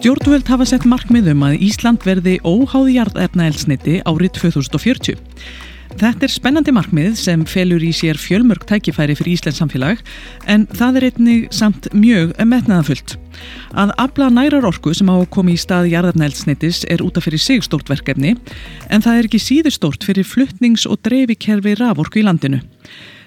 Stjórnvöld 0.00 0.48
hafa 0.52 0.66
sett 0.68 0.84
markmiðum 0.84 1.46
að 1.48 1.62
Ísland 1.64 2.04
verði 2.04 2.34
óháði 2.44 2.98
jarðefnaelsniti 2.98 3.94
árið 4.04 4.34
2040. 4.36 5.16
Þetta 6.00 6.24
er 6.24 6.32
spennandi 6.32 6.72
markmið 6.72 7.16
sem 7.20 7.42
felur 7.44 7.82
í 7.84 7.90
sér 7.92 8.16
fjölmörg 8.16 8.62
tækifæri 8.70 9.12
fyrir 9.18 9.34
Íslands 9.34 9.58
samfélag 9.60 9.98
en 10.48 10.62
það 10.72 10.96
er 10.96 11.06
einnig 11.10 11.42
samt 11.52 11.90
mjög 11.92 12.32
metnaðanfullt. 12.40 13.18
Að 13.76 13.92
abla 14.00 14.30
nærar 14.32 14.64
orku 14.64 14.94
sem 14.96 15.10
á 15.12 15.20
að 15.20 15.28
koma 15.36 15.52
í 15.52 15.58
stað 15.60 15.90
jarðarnældsnittis 15.92 16.86
er 16.88 17.04
útaf 17.04 17.28
fyrir 17.28 17.44
sig 17.44 17.66
stórt 17.68 17.92
verkefni 17.92 18.32
en 18.88 19.04
það 19.04 19.18
er 19.18 19.28
ekki 19.28 19.42
síður 19.44 19.76
stórt 19.76 20.08
fyrir 20.08 20.24
fluttnings- 20.24 20.88
og 20.88 21.02
dreifikerfi 21.04 21.76
raforku 21.82 22.22
í 22.22 22.24
landinu. 22.24 22.62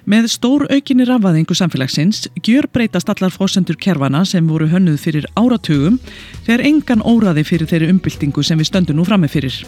Með 0.10 0.32
stór 0.34 0.66
aukinni 0.74 1.06
rafaðingu 1.06 1.54
samfélagsins 1.54 2.26
gjör 2.42 2.66
breytast 2.74 3.14
allar 3.14 3.32
fósendur 3.32 3.78
kerfana 3.78 4.26
sem 4.26 4.50
voru 4.50 4.66
hönnuð 4.74 4.98
fyrir 4.98 5.30
áratugum 5.38 6.02
þegar 6.48 6.66
engan 6.74 7.06
óraði 7.06 7.46
fyrir 7.46 7.70
þeirri 7.70 7.94
umbyltingu 7.94 8.42
sem 8.42 8.58
við 8.58 8.74
stöndum 8.74 8.98
nú 8.98 9.06
frammi 9.06 9.30
fyrir. 9.30 9.62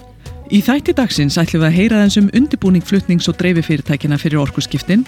Í 0.53 0.59
þætti 0.61 0.93
dagsins 0.93 1.39
ætlum 1.41 1.63
við 1.63 1.67
að 1.71 1.77
heyra 1.79 1.99
þessum 2.03 2.27
undibúning 2.37 2.83
flutnings- 2.85 3.25
og 3.31 3.37
dreififyrirtækina 3.39 4.19
fyrir 4.21 4.43
orkuskiptin, 4.43 5.01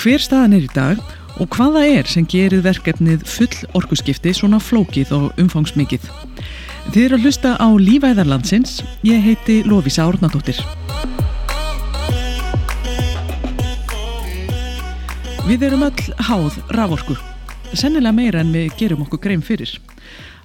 hver 0.00 0.22
staðan 0.22 0.54
er 0.56 0.64
í 0.64 0.70
dag 0.72 1.02
og 1.36 1.50
hvaða 1.52 1.82
er 1.84 2.08
sem 2.08 2.24
gerir 2.24 2.64
verkefnið 2.64 3.26
full 3.28 3.68
orkuskipti 3.76 4.32
svona 4.32 4.56
flókið 4.56 5.12
og 5.12 5.42
umfangsmikið. 5.44 6.08
Þið 6.88 7.04
eru 7.04 7.18
að 7.18 7.26
hlusta 7.26 7.52
á 7.60 7.68
Lífæðarlandsins, 7.68 8.80
ég 9.04 9.20
heiti 9.20 9.60
Lofísa 9.68 10.08
Árnadóttir. 10.08 10.56
Við 15.44 15.68
erum 15.68 15.84
öll 15.84 16.16
háð 16.16 16.56
raforku, 16.72 17.18
sennilega 17.76 18.16
meira 18.16 18.40
en 18.40 18.56
við 18.56 18.72
gerum 18.80 19.04
okkur 19.04 19.20
grein 19.20 19.44
fyrir. 19.44 19.76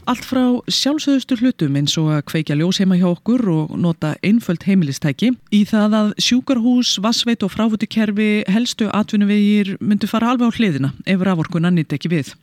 Allt 0.04 0.26
frá 0.28 0.42
sjálfsögðustu 0.68 1.38
hlutum 1.40 1.78
eins 1.80 1.94
og 1.96 2.10
að 2.12 2.26
kveikja 2.28 2.58
ljósheima 2.60 2.98
hjá 3.00 3.06
okkur 3.08 3.44
og 3.54 3.70
nota 3.80 4.10
einföld 4.20 4.66
heimilistæki 4.68 5.30
í 5.56 5.62
það 5.70 5.96
að 5.96 6.10
sjúkarhús, 6.26 6.98
vassveit 7.00 7.46
og 7.46 7.54
fráfutukerfi, 7.54 8.44
helstu 8.52 8.90
atvinnuvegir 8.92 9.78
myndu 9.80 10.10
fara 10.12 10.34
alveg 10.34 10.52
á 10.52 10.56
hliðina 10.58 10.92
ef 11.08 11.24
raforkuna 11.24 11.72
nýtt 11.72 11.96
ekki 11.96 12.12
við. 12.12 12.34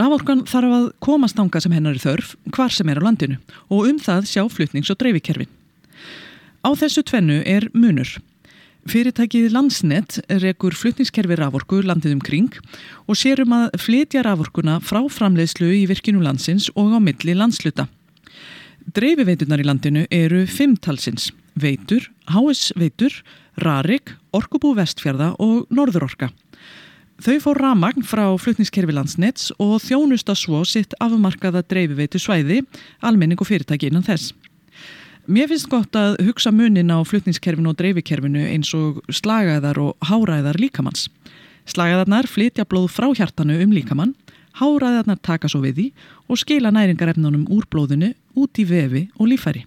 Raforkan 0.00 0.46
þarf 0.48 0.76
að 0.78 0.88
komast 1.04 1.36
ánga 1.36 1.60
sem 1.60 1.76
hennar 1.76 1.98
er 1.98 2.06
þörf, 2.06 2.32
hvar 2.56 2.72
sem 2.72 2.88
er 2.88 3.04
á 3.04 3.04
landinu 3.04 3.36
og 3.68 3.92
um 3.92 4.00
það 4.00 4.32
sjá 4.32 4.46
flutnings- 4.48 4.88
og 4.88 4.96
dreifikerfi. 5.02 5.50
Á 6.64 6.72
þessu 6.72 7.04
tvennu 7.04 7.42
er 7.44 7.68
munur. 7.76 8.16
Fyrirtækið 8.90 9.52
Landsnet 9.54 10.16
rekur 10.42 10.74
flutningskerfi 10.74 11.36
raforku 11.38 11.78
landið 11.86 12.16
um 12.16 12.22
kring 12.24 12.56
og 13.06 13.14
sérum 13.14 13.54
að 13.54 13.76
flytja 13.78 14.24
raforkuna 14.26 14.80
frá 14.82 14.98
framleiðslu 15.06 15.68
í 15.76 15.84
virkinu 15.86 16.22
landsins 16.24 16.66
og 16.74 16.90
á 16.90 16.98
milli 16.98 17.36
landsluta. 17.38 17.86
Dreifiveitunar 18.90 19.62
í 19.62 19.68
landinu 19.68 20.02
eru 20.10 20.42
fimmtalsins, 20.50 21.30
veitur, 21.54 22.08
HS 22.26 22.72
veitur, 22.74 23.14
Rarik, 23.62 24.16
Orkubú 24.34 24.74
Vestfjörða 24.74 25.36
og 25.38 25.70
Norðurorka. 25.70 26.32
Þau 27.22 27.38
fór 27.44 27.62
ramagn 27.62 28.02
frá 28.02 28.24
flutningskerfi 28.34 28.96
Landsnets 28.96 29.52
og 29.62 29.76
þjónusta 29.84 30.34
svo 30.34 30.64
sitt 30.66 30.96
afmarkaða 30.98 31.62
dreifiveitu 31.62 32.18
svæði, 32.18 32.64
almenning 32.98 33.38
og 33.38 33.46
fyrirtæki 33.46 33.92
innan 33.92 34.02
þess. 34.02 34.34
Mér 35.30 35.46
finnst 35.46 35.68
gott 35.70 35.94
að 35.94 36.16
hugsa 36.26 36.50
munin 36.50 36.90
á 36.90 36.98
flutningskerfinu 37.06 37.70
og 37.70 37.76
dreifikerfinu 37.78 38.40
eins 38.42 38.72
og 38.74 38.96
slagaðar 39.06 39.78
og 39.78 40.08
háræðar 40.08 40.58
líkamanns. 40.58 41.06
Slagaðarnar 41.70 42.26
flytja 42.26 42.66
blóð 42.66 42.88
frá 42.90 43.06
hjartanu 43.14 43.60
um 43.62 43.70
líkamann, 43.70 44.16
háræðarnar 44.58 45.20
taka 45.22 45.46
svo 45.46 45.60
við 45.62 45.76
því 45.76 45.86
og 46.26 46.40
skila 46.42 46.72
næringarefnunum 46.74 47.46
úr 47.54 47.68
blóðinu 47.70 48.10
út 48.34 48.58
í 48.58 48.66
vefi 48.66 49.04
og 49.14 49.30
lífæri. 49.30 49.62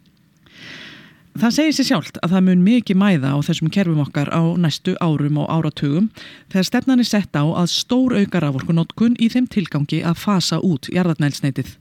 Það 1.39 1.55
segir 1.55 1.79
sér 1.79 1.87
sjálft 1.87 2.19
að 2.19 2.35
það 2.35 2.45
mun 2.49 2.67
mikið 2.67 2.99
mæða 2.99 3.31
á 3.31 3.37
þessum 3.47 3.71
kerfum 3.71 4.03
okkar 4.03 4.35
á 4.35 4.43
næstu 4.59 4.99
árum 4.99 5.39
og 5.39 5.49
áratugum 5.51 6.11
þegar 6.51 6.67
stefnan 6.67 6.99
er 6.99 7.07
sett 7.07 7.31
á 7.31 7.43
að 7.47 7.71
stór 7.71 8.19
aukar 8.19 8.43
af 8.43 8.59
orku 8.59 8.75
notkun 8.75 9.15
í 9.23 9.31
þeim 9.31 9.47
tilgangi 9.47 10.03
að 10.03 10.19
fasa 10.19 10.59
út 10.59 10.91
jarðarnælsneitið. 10.91 11.77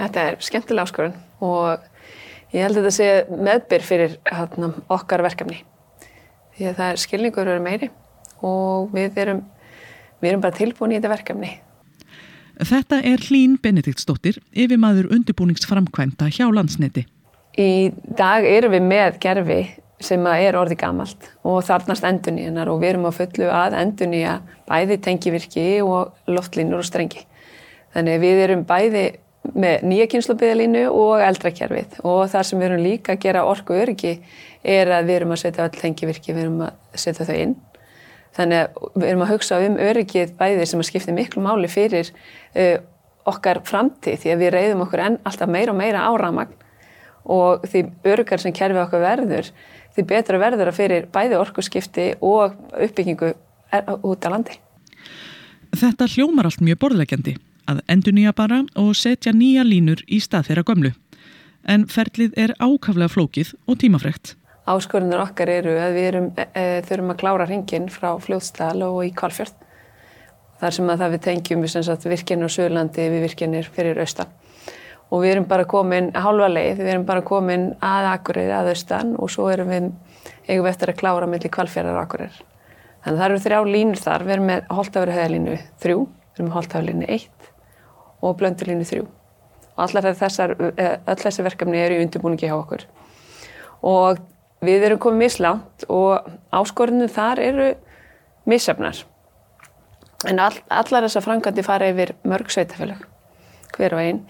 Þetta 0.00 0.28
er 0.32 0.36
skemmtilega 0.40 0.88
áskorun 0.88 1.16
og 1.44 1.91
Ég 2.52 2.66
held 2.66 2.76
að 2.76 2.84
þetta 2.84 2.96
sé 2.98 3.36
meðbyr 3.48 3.84
fyrir 3.86 4.16
hérna, 4.28 4.72
okkar 4.92 5.24
verkefni. 5.24 5.62
Því 6.52 6.68
að 6.68 6.78
það 6.80 6.90
er 6.90 7.00
skilningur 7.00 7.48
eru 7.48 7.64
meiri 7.64 7.88
og 8.44 8.90
við 8.92 9.20
erum, 9.22 9.40
við 10.20 10.32
erum 10.32 10.42
bara 10.44 10.58
tilbúin 10.58 10.92
í 10.92 10.98
þetta 10.98 11.12
verkefni. 11.14 11.52
Þetta 12.62 12.98
er 13.08 13.24
Hlín 13.24 13.56
Benediktsdóttir, 13.62 14.36
yfir 14.52 14.78
maður 14.78 15.08
undirbúningsframkvæmta 15.16 16.28
hjá 16.28 16.44
landsneti. 16.52 17.06
Í 17.56 17.88
dag 18.20 18.44
erum 18.48 18.76
við 18.76 18.84
með 18.84 19.16
gerfi 19.24 19.60
sem 20.02 20.24
er 20.28 20.56
orði 20.58 20.76
gamalt 20.80 21.30
og 21.46 21.62
þarnast 21.64 22.04
endunni 22.04 22.44
hennar 22.46 22.68
og 22.68 22.82
við 22.82 22.92
erum 22.92 23.08
á 23.08 23.12
fullu 23.16 23.48
að 23.48 23.78
endunni 23.80 24.22
að 24.28 24.54
bæði 24.68 24.98
tengivirki 25.04 25.66
og 25.86 26.12
loftlínur 26.28 26.82
og 26.82 26.88
strengi. 26.88 27.24
Þannig 27.96 28.22
við 28.22 28.44
erum 28.46 28.64
bæði 28.68 29.04
með 29.42 29.82
nýja 29.90 30.06
kynslubiðalínu 30.12 30.84
og 30.94 31.22
eldrakerfið 31.26 31.98
og 32.06 32.22
þar 32.30 32.46
sem 32.46 32.60
við 32.60 32.68
erum 32.68 32.84
líka 32.84 33.16
að 33.16 33.24
gera 33.24 33.44
orku 33.48 33.74
öryggi 33.74 34.14
er 34.62 34.92
að 34.94 35.10
við 35.10 35.18
erum 35.18 35.34
að 35.34 35.42
setja 35.42 35.66
öll 35.66 35.74
tengivirki, 35.80 36.34
við 36.34 36.44
erum 36.44 36.62
að 36.68 37.02
setja 37.02 37.26
þau 37.26 37.34
inn. 37.34 37.56
Þannig 38.32 38.62
að 38.62 38.86
við 38.94 39.08
erum 39.10 39.26
að 39.26 39.32
hugsa 39.34 39.60
um 39.66 39.76
öryggið 39.88 40.34
bæðir 40.38 40.70
sem 40.70 40.80
að 40.80 40.88
skipta 40.88 41.16
miklu 41.16 41.42
máli 41.44 41.68
fyrir 41.68 42.12
uh, 42.14 42.78
okkar 43.28 43.62
framtíð 43.66 44.22
því 44.22 44.32
að 44.32 44.42
við 44.44 44.54
reyðum 44.56 44.86
okkur 44.86 45.04
enn 45.08 45.20
alltaf 45.28 45.50
meira 45.50 45.74
og 45.74 45.78
meira 45.78 46.06
á 46.06 46.10
ramagn 46.18 46.56
og 47.22 47.66
því 47.70 47.84
öryggar 48.14 48.42
sem 48.42 48.54
kerfið 48.54 48.82
okkur 48.86 49.02
verður, 49.04 49.52
því 49.94 50.06
betra 50.10 50.40
verður 50.42 50.72
að 50.72 50.78
fyrir 50.78 51.06
bæði 51.12 51.38
orkuskipti 51.38 52.08
og 52.24 52.56
uppbyggingu 52.72 53.34
út 54.02 54.26
á 54.26 54.28
landi. 54.32 54.58
Þetta 55.72 56.08
hljómar 56.14 56.48
allt 56.48 56.64
mjög 56.64 56.80
borðlegjandi 56.82 57.36
að 57.72 57.82
endur 57.92 58.14
nýja 58.16 58.34
bara 58.36 58.62
og 58.78 58.92
setja 58.98 59.32
nýja 59.32 59.64
línur 59.66 60.04
í 60.06 60.20
stað 60.22 60.50
þeirra 60.50 60.68
gömlu. 60.68 60.92
En 61.68 61.86
ferlið 61.90 62.38
er 62.38 62.54
ákaflega 62.58 63.10
flókið 63.12 63.52
og 63.66 63.78
tímafrekt. 63.82 64.36
Áskorunir 64.62 65.18
okkar 65.18 65.50
eru 65.50 65.74
að 65.82 65.96
við 65.96 66.04
erum, 66.12 66.28
e, 66.38 66.46
e, 66.54 66.64
þurfum 66.86 67.10
að 67.10 67.18
klára 67.18 67.46
hringin 67.48 67.88
frá 67.90 68.12
fljóðstæðal 68.22 68.84
og 68.86 69.00
í 69.08 69.10
Kvalfjörð. 69.18 69.56
Þar 70.62 70.76
sem 70.76 70.92
að 70.92 71.02
það 71.02 71.14
við 71.14 71.22
tengjum 71.24 71.64
við 71.64 72.06
virkjanir 72.12 72.46
á 72.46 72.54
Suðurlandi 72.54 73.08
við 73.10 73.24
virkjanir 73.26 73.70
fyrir 73.74 73.98
austan. 73.98 74.30
Og 75.10 75.24
við 75.24 75.32
erum 75.32 75.48
bara 75.50 75.66
komin 75.66 76.12
hálfa 76.14 76.48
leið, 76.48 76.78
við 76.78 76.92
erum 76.94 77.06
bara 77.06 77.24
komin 77.26 77.72
að 77.82 78.08
Akureyri, 78.12 78.54
að 78.54 78.70
austan 78.70 79.16
og 79.18 79.30
svo 79.30 79.50
erum 79.50 79.68
við, 79.68 79.90
eigum 80.46 80.64
við 80.64 80.70
eftir 80.70 80.94
að 80.94 81.00
klára 81.02 81.26
mellir 81.26 81.52
Kvalfjörðar 81.52 81.98
og 81.98 82.06
Akureyri. 82.06 82.46
Þannig 83.02 83.18
að 83.18 83.22
það 83.22 83.28
eru 83.28 83.42
þrjá 83.42 83.60
línur 83.66 84.02
þar, 84.06 84.24
við 84.24 84.36
erum 84.36 84.50
með 84.52 84.70
Holtafri 84.78 85.16
höðalínu 85.18 85.58
3, 85.82 85.98
við 85.98 86.38
erum 86.38 86.48
með 86.48 86.56
Holtafri 86.60 86.92
línu 86.92 87.10
1 87.18 87.51
og 88.22 88.38
blöndulínu 88.40 88.86
þrjú. 88.88 89.06
Allar 89.82 90.12
þessar, 90.14 90.54
eh, 90.76 90.98
þessi 91.06 91.44
verkefni 91.44 91.80
eru 91.80 91.96
í 91.96 92.04
undirbúningi 92.04 92.48
hjá 92.48 92.56
okkur. 92.58 92.84
Og 93.82 94.18
við 94.62 94.84
erum 94.86 94.98
komið 94.98 95.24
mislánt 95.24 95.86
og 95.88 96.28
áskorinu 96.52 97.08
þar 97.10 97.38
eru 97.42 97.74
missefnar. 98.46 99.04
En 100.28 100.38
all, 100.38 100.54
allar 100.70 101.08
þessar 101.08 101.24
frangandi 101.24 101.64
fara 101.66 101.88
yfir 101.90 102.14
mörg 102.24 102.52
sveitafélag, 102.52 103.00
hver 103.74 103.96
og 103.96 104.02
einn, 104.02 104.20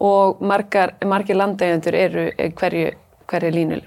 og 0.00 0.40
margar, 0.40 0.94
margir 1.04 1.36
landægjandur 1.36 1.94
eru 1.94 2.30
hverju, 2.56 2.94
hverju 3.28 3.50
línu. 3.52 3.82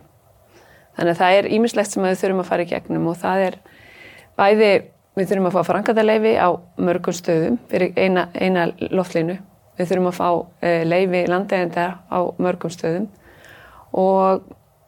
Þannig 0.97 1.13
að 1.13 1.21
það 1.21 1.39
er 1.39 1.49
ímislegt 1.57 1.93
sem 1.93 2.05
við 2.05 2.21
þurfum 2.21 2.43
að 2.43 2.51
fara 2.51 2.65
í 2.65 2.69
gegnum 2.69 3.09
og 3.09 3.17
það 3.21 3.43
er 3.47 3.57
bæði 4.37 4.71
Við 5.17 5.31
þurfum 5.31 5.47
að 5.49 5.55
fá 5.55 5.63
frangatarleifi 5.71 6.31
á 6.37 6.49
mörgum 6.77 7.15
stöðum 7.15 7.55
fyrir 7.71 7.95
eina, 7.97 8.27
eina 8.37 8.67
loftlínu. 8.93 9.39
Við 9.77 9.89
þurfum 9.89 10.09
að 10.11 10.17
fá 10.19 10.27
uh, 10.29 10.81
leifi 10.85 11.23
landegenda 11.29 11.85
á 12.05 12.19
mörgum 12.37 12.73
stöðum 12.73 13.07
og 13.97 14.43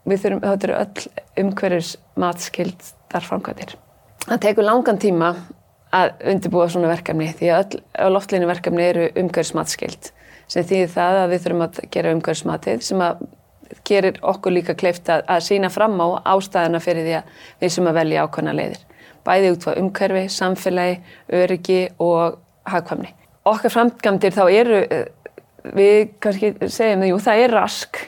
við 0.10 0.22
þurfum, 0.26 0.44
þetta 0.44 0.68
eru 0.68 0.76
öll 0.84 1.46
umhverjus 1.46 1.96
matskildar 2.20 3.26
frangatir. 3.26 3.74
Það 4.28 4.44
tekur 4.46 4.68
langan 4.68 5.02
tíma 5.02 5.32
að 5.96 6.12
undirbúa 6.30 6.68
svona 6.70 6.92
verkefni 6.92 7.32
því 7.40 7.50
að 7.56 7.80
öll 7.98 8.14
loftlínu 8.14 8.50
verkefni 8.50 8.86
eru 8.86 9.08
umhverjus 9.18 9.56
matskild 9.58 10.12
sem 10.50 10.66
þýðir 10.66 10.94
það 10.94 11.20
að 11.24 11.34
við 11.34 11.44
þurfum 11.46 11.66
að 11.66 11.80
gera 11.96 12.14
umhverjus 12.14 12.46
matið 12.46 12.86
sem 12.86 13.02
að 13.02 13.26
gerir 13.86 14.22
okkur 14.26 14.54
líka 14.54 14.76
kleift 14.78 15.10
að, 15.10 15.26
að 15.26 15.42
sína 15.46 15.74
fram 15.74 15.98
á 16.02 16.22
ástæðana 16.36 16.82
fyrir 16.82 17.06
því 17.06 17.18
að 17.18 17.34
við 17.62 17.74
sem 17.74 17.90
að 17.90 18.00
velja 18.00 18.26
ákvæmna 18.26 18.56
leiðir 18.58 18.86
bæði 19.26 19.54
út 19.56 19.68
á 19.68 19.72
umhverfi, 19.80 20.28
samfélagi, 20.30 21.00
öryggi 21.34 21.82
og 22.00 22.40
hagkvæmni. 22.70 23.14
Okkar 23.50 23.74
framgamdir 23.74 24.36
þá 24.36 24.44
eru, 24.52 24.84
eh, 24.84 25.06
við 25.64 26.10
kannski 26.20 26.54
segjum 26.68 27.04
það, 27.04 27.12
jú 27.12 27.20
það 27.20 27.44
er 27.44 27.56
rask 27.56 28.02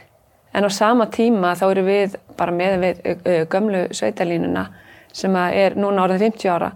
en 0.53 0.67
á 0.67 0.69
sama 0.69 1.07
tíma 1.07 1.55
þá 1.55 1.65
eru 1.71 1.83
við 1.87 2.15
bara 2.37 2.51
með 2.55 2.77
við 2.81 3.01
uh, 3.05 3.43
gömlu 3.51 3.85
sveitalínuna 3.95 4.67
sem 5.13 5.35
er 5.35 5.77
núna 5.79 6.05
árið 6.05 6.27
50 6.27 6.51
ára 6.51 6.71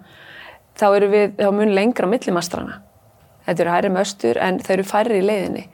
þá 0.76 0.86
eru 0.96 1.10
við 1.12 1.36
þá 1.40 1.50
mun 1.56 1.76
lengra 1.76 2.08
á 2.08 2.12
millimastrana 2.12 2.80
þetta 3.46 3.64
eru 3.64 3.76
hæri 3.76 3.94
möstur 3.94 4.40
en 4.42 4.60
þau 4.64 4.74
eru 4.78 4.88
færri 4.88 5.22
í 5.22 5.26
leiðinni. 5.26 5.66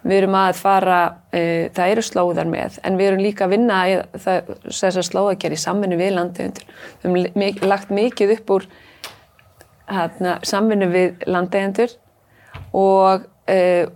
Við 0.00 0.16
erum 0.16 0.36
að 0.40 0.54
fara, 0.56 1.00
uh, 1.36 1.64
það 1.76 1.94
eru 1.94 2.04
slóðar 2.06 2.48
með 2.50 2.78
en 2.88 2.96
við 2.96 3.10
erum 3.10 3.24
líka 3.24 3.46
að 3.46 3.54
vinna 3.56 3.80
þessar 4.16 5.04
slóðagerð 5.06 5.58
í 5.58 5.60
samvinnu 5.60 5.98
við 6.00 6.14
landegundur 6.16 6.68
við 7.02 7.10
hefum 7.10 7.42
mik 7.42 7.64
lagt 7.66 7.92
mikið 7.92 8.34
upp 8.38 8.54
úr 8.56 8.68
hérna, 9.90 10.38
samvinnu 10.46 10.88
við 10.94 11.26
landegundur 11.28 11.96
og 12.72 13.26
uh, 13.26 13.90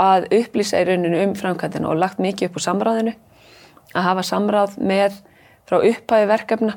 að 0.00 0.30
upplýsa 0.32 0.80
í 0.80 0.86
rauninu 0.88 1.24
um 1.26 1.34
framkvæmdina 1.36 1.90
og 1.90 2.00
lagt 2.00 2.22
mikið 2.22 2.48
upp 2.48 2.56
úr 2.56 2.64
samráðinu 2.64 3.16
að 3.92 4.06
hafa 4.06 4.24
samráð 4.26 4.78
með 4.78 5.18
frá 5.68 5.80
upphæfi 5.80 6.28
verkefna 6.30 6.76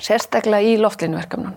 sérstaklega 0.00 0.62
í 0.64 0.76
loftlínverkefnan 0.80 1.56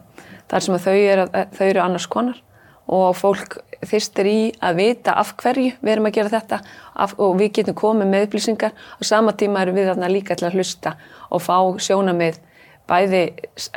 þar 0.51 0.66
sem 0.66 0.80
þau 0.86 0.95
eru, 0.95 1.27
þau 1.30 1.66
eru 1.68 1.83
annars 1.83 2.07
konar 2.12 2.42
og 2.88 3.15
fólk 3.15 3.59
þyrstir 3.83 4.30
í 4.30 4.39
að 4.63 4.80
vita 4.80 5.15
af 5.19 5.33
hverju 5.39 5.75
við 5.81 5.94
erum 5.94 6.09
að 6.09 6.18
gera 6.18 6.33
þetta 6.33 6.59
af, 6.94 7.13
og 7.18 7.38
við 7.39 7.53
getum 7.59 7.77
komið 7.80 8.12
með 8.12 8.25
upplýsingar 8.27 8.74
og 8.97 9.07
sama 9.07 9.35
tíma 9.39 9.63
erum 9.63 9.77
við 9.77 9.91
þarna 9.91 10.12
líka 10.12 10.35
til 10.39 10.50
að 10.50 10.59
hlusta 10.59 10.97
og 11.30 11.44
fá 11.44 11.57
sjónamið 11.83 12.41
bæði 12.89 13.24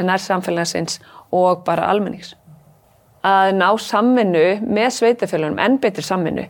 nær 0.03 0.23
samfélagsins 0.23 0.99
og 1.35 1.63
bara 1.67 1.91
almennings 1.91 2.35
að 3.27 3.53
ná 3.59 3.69
samvinnu 3.81 4.45
með 4.63 4.91
sveitafélagunum, 5.01 5.59
enn 5.63 5.79
betur 5.83 6.05
samvinnu, 6.07 6.45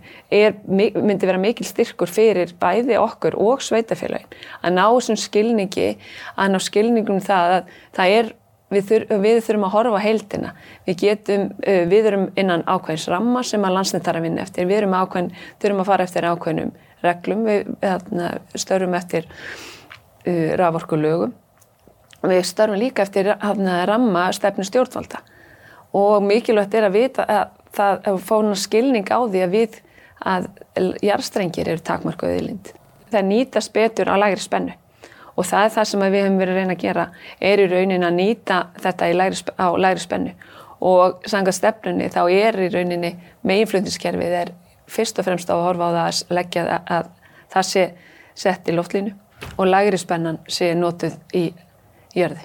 myndi 0.69 1.29
vera 1.29 1.41
mikil 1.41 1.67
styrkur 1.67 2.11
fyrir 2.11 2.53
bæði 2.61 2.99
okkur 3.01 3.37
og 3.41 3.63
sveitafélagin. 3.65 4.29
Að 4.61 4.77
ná 4.77 4.85
þessum 4.85 5.21
skilningi, 5.21 5.95
að 6.37 6.53
ná 6.53 6.61
skilningum 6.61 7.17
um 7.17 7.25
það 7.25 7.55
að 7.55 7.71
það 7.97 8.17
er, 8.19 8.35
við, 8.73 8.83
þur, 8.89 9.07
við 9.23 9.41
þurfum 9.47 9.67
að 9.69 9.75
horfa 9.77 10.03
heildina. 10.03 10.53
Við 10.87 10.99
getum, 11.05 11.47
við 11.63 12.11
erum 12.11 12.27
innan 12.39 12.65
ákveðins 12.67 13.09
ramma 13.13 13.43
sem 13.47 13.65
að 13.67 13.77
landsnett 13.79 14.07
þarf 14.07 14.21
að 14.21 14.29
vinna 14.29 14.45
eftir. 14.47 14.69
Við 14.71 14.89
ákveðin, 14.91 15.33
þurfum 15.63 15.83
að 15.83 15.91
fara 15.91 16.07
eftir 16.09 16.29
ákveðinum 16.31 16.75
reglum, 17.05 17.45
við 17.47 17.73
þarna, 17.83 18.31
störum 18.57 18.97
eftir 18.99 19.27
uh, 19.29 20.53
raforku 20.59 20.99
lögum. 21.01 21.35
Við 22.27 22.43
störum 22.49 22.81
líka 22.81 23.05
eftir 23.07 23.35
hafna, 23.39 23.85
ramma 23.87 24.31
stefnu 24.35 24.65
stjórnvalda 24.67 25.23
og 25.97 26.25
mikilvægt 26.27 26.75
er 26.77 26.89
að 26.89 26.97
vita 26.97 27.25
að 27.31 27.45
það 27.77 28.09
að 28.11 28.17
fá 28.25 28.33
hana 28.35 28.57
skilning 28.59 29.07
á 29.13 29.19
því 29.23 29.43
að 29.45 29.55
við 29.55 29.77
að 30.27 30.49
jarstrengir 31.05 31.71
eru 31.71 31.85
takmarkuðið 31.85 32.41
í 32.41 32.45
lind. 32.49 32.73
Það 33.13 33.29
nýtast 33.31 33.73
betur 33.77 34.11
á 34.11 34.17
lægri 34.19 34.43
spennu 34.43 34.75
og 35.37 35.47
það 35.47 35.65
er 35.65 35.75
það 35.75 35.89
sem 35.91 36.05
við 36.05 36.19
hefum 36.23 36.39
verið 36.41 36.55
að 36.55 36.61
reyna 36.61 36.77
að 36.77 36.85
gera 36.85 37.07
er 37.51 37.63
í 37.63 37.67
rauninni 37.71 38.07
að 38.07 38.17
nýta 38.17 38.61
þetta 38.83 39.11
lægri, 39.13 39.43
á 39.61 39.69
lægri 39.77 40.05
spennu 40.05 40.33
og 40.87 41.29
sangað 41.29 41.59
stefnunni 41.59 42.09
þá 42.13 42.23
er 42.33 42.61
í 42.61 42.71
rauninni 42.73 43.13
meginflutniskerfið 43.47 44.41
er 44.41 44.53
fyrst 44.87 45.19
og 45.21 45.27
fremst 45.29 45.51
á 45.51 45.55
að 45.57 45.65
horfa 45.67 45.91
á 45.91 45.97
það 45.97 46.03
að 46.07 46.35
leggja 46.39 46.67
að, 46.67 46.91
að 46.97 47.07
það 47.53 47.69
sé 47.71 47.87
sett 48.37 48.69
í 48.69 48.75
loftlínu 48.77 49.15
og 49.57 49.69
lægri 49.69 49.99
spennan 50.01 50.39
sé 50.49 50.73
notuð 50.77 51.17
í 51.37 51.49
jörði. 52.17 52.45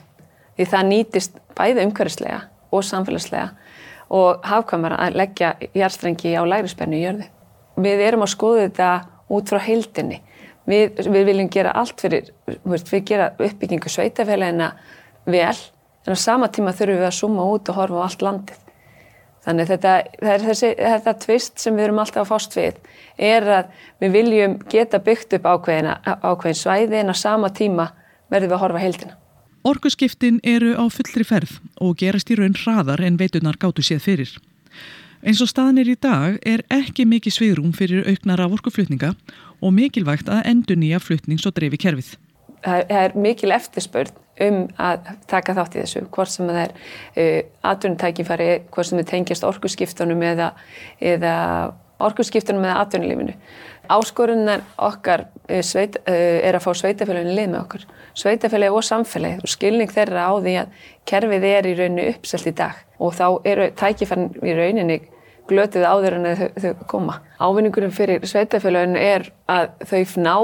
Því 0.57 0.67
það 0.71 0.87
nýtist 0.89 1.37
bæði 1.57 1.85
umhverfislega 1.87 2.41
og 2.71 2.83
samfélagslega 2.87 3.49
og 4.11 4.44
hafkamara 4.47 4.99
að 5.05 5.17
leggja 5.21 5.53
jarstrengi 5.77 6.33
á 6.35 6.44
læri 6.44 6.71
spennu 6.71 6.99
í 6.99 7.05
jörðu. 7.05 7.27
Við 7.81 8.03
erum 8.07 8.25
að 8.25 8.33
skoða 8.33 8.65
þetta 8.65 8.89
út 9.31 9.51
frá 9.51 9.61
heildinni. 9.63 10.19
Við, 10.69 10.99
við 11.09 11.23
viljum 11.25 11.49
gera 11.49 11.73
allt 11.73 12.01
fyrir, 12.01 12.29
við 12.45 13.05
gera 13.09 13.31
uppbyggingu 13.39 13.89
sveitafélagina 13.89 14.73
vel 15.25 15.55
en 16.05 16.13
á 16.13 16.17
sama 16.17 16.49
tíma 16.53 16.73
þurfum 16.73 17.01
við 17.01 17.07
að 17.07 17.17
suma 17.17 17.45
út 17.49 17.69
og 17.69 17.79
horfa 17.79 18.01
á 18.01 18.05
allt 18.05 18.25
landið. 18.25 18.59
Þannig 19.41 19.71
þetta, 19.71 19.93
þessi, 20.21 20.69
þetta 20.77 21.13
tvist 21.23 21.63
sem 21.63 21.77
við 21.77 21.87
erum 21.87 22.01
alltaf 22.03 22.21
að 22.21 22.29
fást 22.29 22.57
við 22.57 22.77
er 23.17 23.47
að 23.49 23.71
við 24.03 24.13
viljum 24.13 24.53
geta 24.69 24.99
byggt 25.01 25.33
upp 25.39 25.47
ákveðin, 25.49 25.89
ákveðin 26.05 26.59
svæði 26.59 26.99
en 27.01 27.09
á 27.09 27.15
sama 27.17 27.49
tíma 27.49 27.89
verðum 28.29 28.51
við 28.51 28.57
að 28.57 28.63
horfa 28.65 28.83
heildina. 28.83 29.17
Orkuskiptin 29.65 30.39
eru 30.45 30.75
á 30.77 30.85
fullri 30.93 31.25
ferð 31.25 31.57
og 31.81 31.97
gerast 31.97 32.29
í 32.33 32.37
raun 32.37 32.57
hraðar 32.57 33.01
en 33.05 33.17
veitunar 33.17 33.57
gáttu 33.61 33.85
séð 33.85 34.05
fyrir. 34.05 34.31
Eins 35.21 35.41
og 35.44 35.51
staðnir 35.51 35.91
í 35.91 35.97
dag 36.01 36.39
er 36.50 36.63
ekki 36.73 37.06
mikið 37.06 37.35
sviðrúm 37.35 37.73
fyrir 37.77 38.07
auknar 38.09 38.41
af 38.41 38.56
orkuflutninga 38.56 39.12
og 39.62 39.73
mikilvægt 39.77 40.31
að 40.33 40.47
endur 40.50 40.79
nýja 40.81 40.97
flutnings- 40.97 41.45
og 41.45 41.53
dreifi 41.53 41.77
kerfið. 41.83 42.15
Það 42.65 42.94
er 42.97 43.13
mikil 43.18 43.53
eftirspörn 43.53 44.18
um 44.41 44.57
að 44.81 45.12
taka 45.29 45.53
þátt 45.57 45.77
í 45.77 45.83
þessu, 45.83 46.01
hvort 46.09 46.33
sem 46.33 46.50
það 46.50 46.62
er 46.63 46.73
uh, 46.73 47.39
atvinnutækifari, 47.69 48.50
hvort 48.73 48.89
sem 48.89 48.97
það 48.97 49.12
tengjast 49.12 49.45
orkuskiptunum 49.45 50.25
eða, 50.25 50.51
eða 50.97 51.35
orkuskiptunum 52.01 52.65
eða 52.65 52.79
atvinnulífinu. 52.81 53.38
Áskorunar 53.91 54.63
okkar 54.79 55.25
uh, 55.27 55.61
sveit, 55.65 55.97
uh, 56.05 56.39
er 56.41 56.57
að 56.57 56.65
fá 56.65 56.71
sveitafélaginu 56.81 57.35
lið 57.35 57.51
með 57.51 57.61
okkur 57.61 57.88
sveitafélagi 58.17 58.75
og 58.75 58.85
samfélagi 58.88 59.41
og 59.43 59.51
skilning 59.51 59.91
þeirra 59.91 60.27
á 60.27 60.33
því 60.38 60.55
að 60.61 60.89
kerfið 61.11 61.47
er 61.51 61.69
í 61.69 61.75
rauninu 61.79 62.07
uppselt 62.11 62.49
í 62.51 62.55
dag 62.57 62.81
og 63.01 63.15
þá 63.17 63.25
eru 63.51 63.69
tækifærin 63.79 64.29
í 64.41 64.55
rauninni 64.57 64.99
glötuð 65.49 65.88
áður 65.88 66.17
en 66.17 66.27
þau, 66.38 66.49
þau 66.63 66.83
koma. 66.88 67.15
Ávinningurinn 67.41 67.95
fyrir 67.95 68.27
sveitafélaginu 68.27 68.99
er 68.99 69.31
að 69.51 69.71
þau 69.89 70.21
ná 70.23 70.35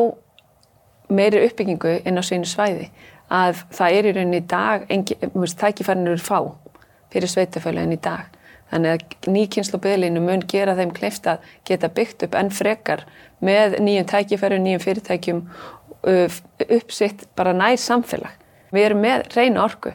meiri 1.07 1.45
uppbyggingu 1.47 1.99
inn 2.03 2.19
á 2.19 2.23
sínu 2.25 2.47
svæði 2.49 2.89
að 3.31 3.61
það 3.75 3.97
er 3.97 4.07
í 4.07 4.15
rauninni 4.15 4.41
í 4.41 4.47
dag, 4.47 4.87
tækifærin 4.87 6.07
eru 6.07 6.23
fá 6.23 6.39
fyrir 7.11 7.31
sveitafélaginu 7.31 7.95
í 7.95 8.03
dag. 8.03 8.36
Þannig 8.71 8.93
að 8.93 9.31
nýkynslu 9.31 9.79
byggleinu 9.83 10.21
mun 10.23 10.43
gera 10.51 10.75
þeim 10.75 10.91
kleift 10.95 11.27
að 11.29 11.45
geta 11.67 11.89
byggt 11.93 12.25
upp 12.27 12.35
enn 12.35 12.51
frekar 12.51 13.05
með 13.39 13.77
nýjum 13.83 14.07
tækifæru, 14.11 14.57
nýjum 14.59 14.83
fyrirtækjum 14.83 15.43
uppsitt 16.07 17.27
bara 17.35 17.53
nær 17.55 17.77
samfélag. 17.79 18.35
Við 18.75 18.89
erum 18.89 19.01
með 19.03 19.25
reyna 19.35 19.63
orku. 19.63 19.93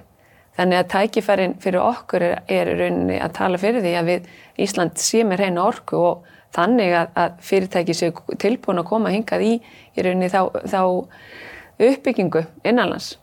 Þannig 0.56 0.82
að 0.82 0.90
tækifærin 0.92 1.54
fyrir 1.60 1.80
okkur 1.80 2.24
er, 2.26 2.34
er 2.48 2.70
rauninni 2.76 3.16
að 3.22 3.36
tala 3.38 3.60
fyrir 3.60 3.84
því 3.84 3.92
að 3.96 4.10
við 4.10 4.26
Ísland 4.60 5.00
sé 5.00 5.22
með 5.24 5.46
reyna 5.46 5.64
orku 5.64 6.00
og 6.00 6.26
þannig 6.52 6.92
að, 6.96 7.14
að 7.16 7.38
fyrirtæki 7.48 7.96
séu 7.96 8.36
tilbúin 8.40 8.82
að 8.82 8.88
koma 8.90 9.12
hingað 9.12 9.46
í, 9.46 9.52
í 9.96 10.04
rauninni 10.04 10.28
þá, 10.32 10.42
þá 10.68 10.82
uppbyggingu 11.88 12.44
innanlands 12.68 13.14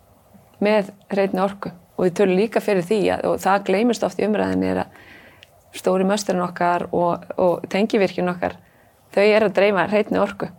með 0.64 0.90
reyna 1.14 1.46
orku. 1.46 1.74
Og 2.00 2.08
við 2.08 2.18
tölum 2.18 2.40
líka 2.40 2.64
fyrir 2.64 2.86
því 2.88 3.00
að, 3.14 3.28
og 3.30 3.42
það 3.44 3.64
gleymist 3.70 4.06
oft 4.08 4.22
í 4.22 4.26
umræðinni 4.26 4.72
er 4.72 4.84
að 4.86 4.98
stóri 5.76 6.08
mösturinn 6.08 6.46
okkar 6.46 6.88
og, 6.92 7.26
og 7.38 7.68
tengivirkjun 7.70 8.32
okkar, 8.34 8.58
þau 9.16 9.26
er 9.26 9.46
að 9.48 9.56
dreyma 9.60 9.86
reyna 9.90 10.24
orku. 10.24 10.50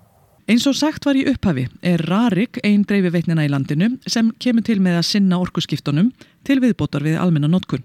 Eins 0.50 0.64
og 0.67 0.75
sagt 0.75 1.05
var 1.07 1.14
í 1.14 1.26
upphafi 1.31 1.69
er 1.87 2.02
Rarik 2.11 2.59
einn 2.67 2.83
dreifi 2.83 3.12
veitnina 3.14 3.45
í 3.47 3.50
landinu 3.52 3.93
sem 4.11 4.33
kemur 4.43 4.64
til 4.67 4.81
með 4.83 4.97
að 4.99 5.07
sinna 5.07 5.38
orkuskiptunum 5.38 6.09
til 6.47 6.59
viðbótar 6.64 7.05
við 7.07 7.21
almenna 7.23 7.50
notkun. 7.50 7.85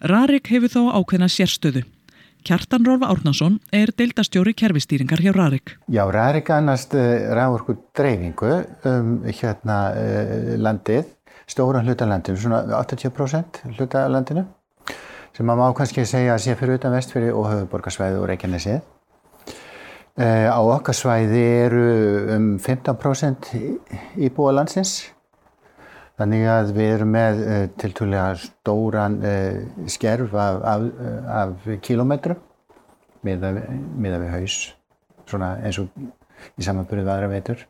Rarik 0.00 0.48
hefur 0.52 0.72
þó 0.72 0.80
ákveðna 0.96 1.28
sérstöðu. 1.32 1.82
Kjartan 2.46 2.86
Rolf 2.86 3.04
Árnason 3.04 3.58
er 3.74 3.90
deildastjóri 3.98 4.54
kerfistýringar 4.56 5.20
hjá 5.20 5.34
Rarik. 5.34 5.74
Já, 5.92 6.04
Rarik 6.08 6.48
annast 6.54 6.94
uh, 6.94 7.02
eh, 7.02 7.28
rávorku 7.34 7.76
dreifingu 7.96 8.52
um 8.86 9.16
hérna 9.26 9.78
uh, 9.92 10.52
landið, 10.56 11.10
stóran 11.50 11.84
hlutalandinu, 11.84 12.38
svona 12.40 12.62
80% 12.78 13.64
hlutalandinu 13.74 14.46
sem 15.36 15.44
maður 15.44 15.60
má 15.60 15.76
kannski 15.76 16.06
segja 16.08 16.32
að 16.32 16.44
sé 16.46 16.54
fyrir 16.56 16.78
utan 16.78 16.94
vestfyrir 16.96 17.34
og 17.36 17.50
höfuborgarsvæði 17.50 18.20
og 18.22 18.30
Reykjanesið. 18.30 18.78
Eh, 20.16 20.48
á 20.48 20.60
okkar 20.64 20.96
svæði 20.96 21.42
eru 21.66 21.82
um 22.32 22.46
15% 22.56 23.50
íbúa 24.16 24.54
landsins. 24.56 25.10
Þannig 26.16 26.46
að 26.48 26.70
við 26.78 26.92
erum 26.94 27.10
með 27.12 27.40
uh, 27.42 27.48
eh, 27.52 27.64
tiltúlega 27.76 28.30
stóran 28.40 29.18
uh, 29.20 29.58
skerf 29.92 30.32
af, 30.32 30.62
af, 30.64 30.86
af 31.28 31.66
kilómetrum 31.84 32.40
miða 33.26 34.20
við 34.22 34.30
haus, 34.30 34.56
svona 35.28 35.58
eins 35.60 35.82
og 35.82 35.90
í 36.56 36.64
samanbyrjuð 36.64 37.12
aðra 37.12 37.28
veitur. 37.34 37.66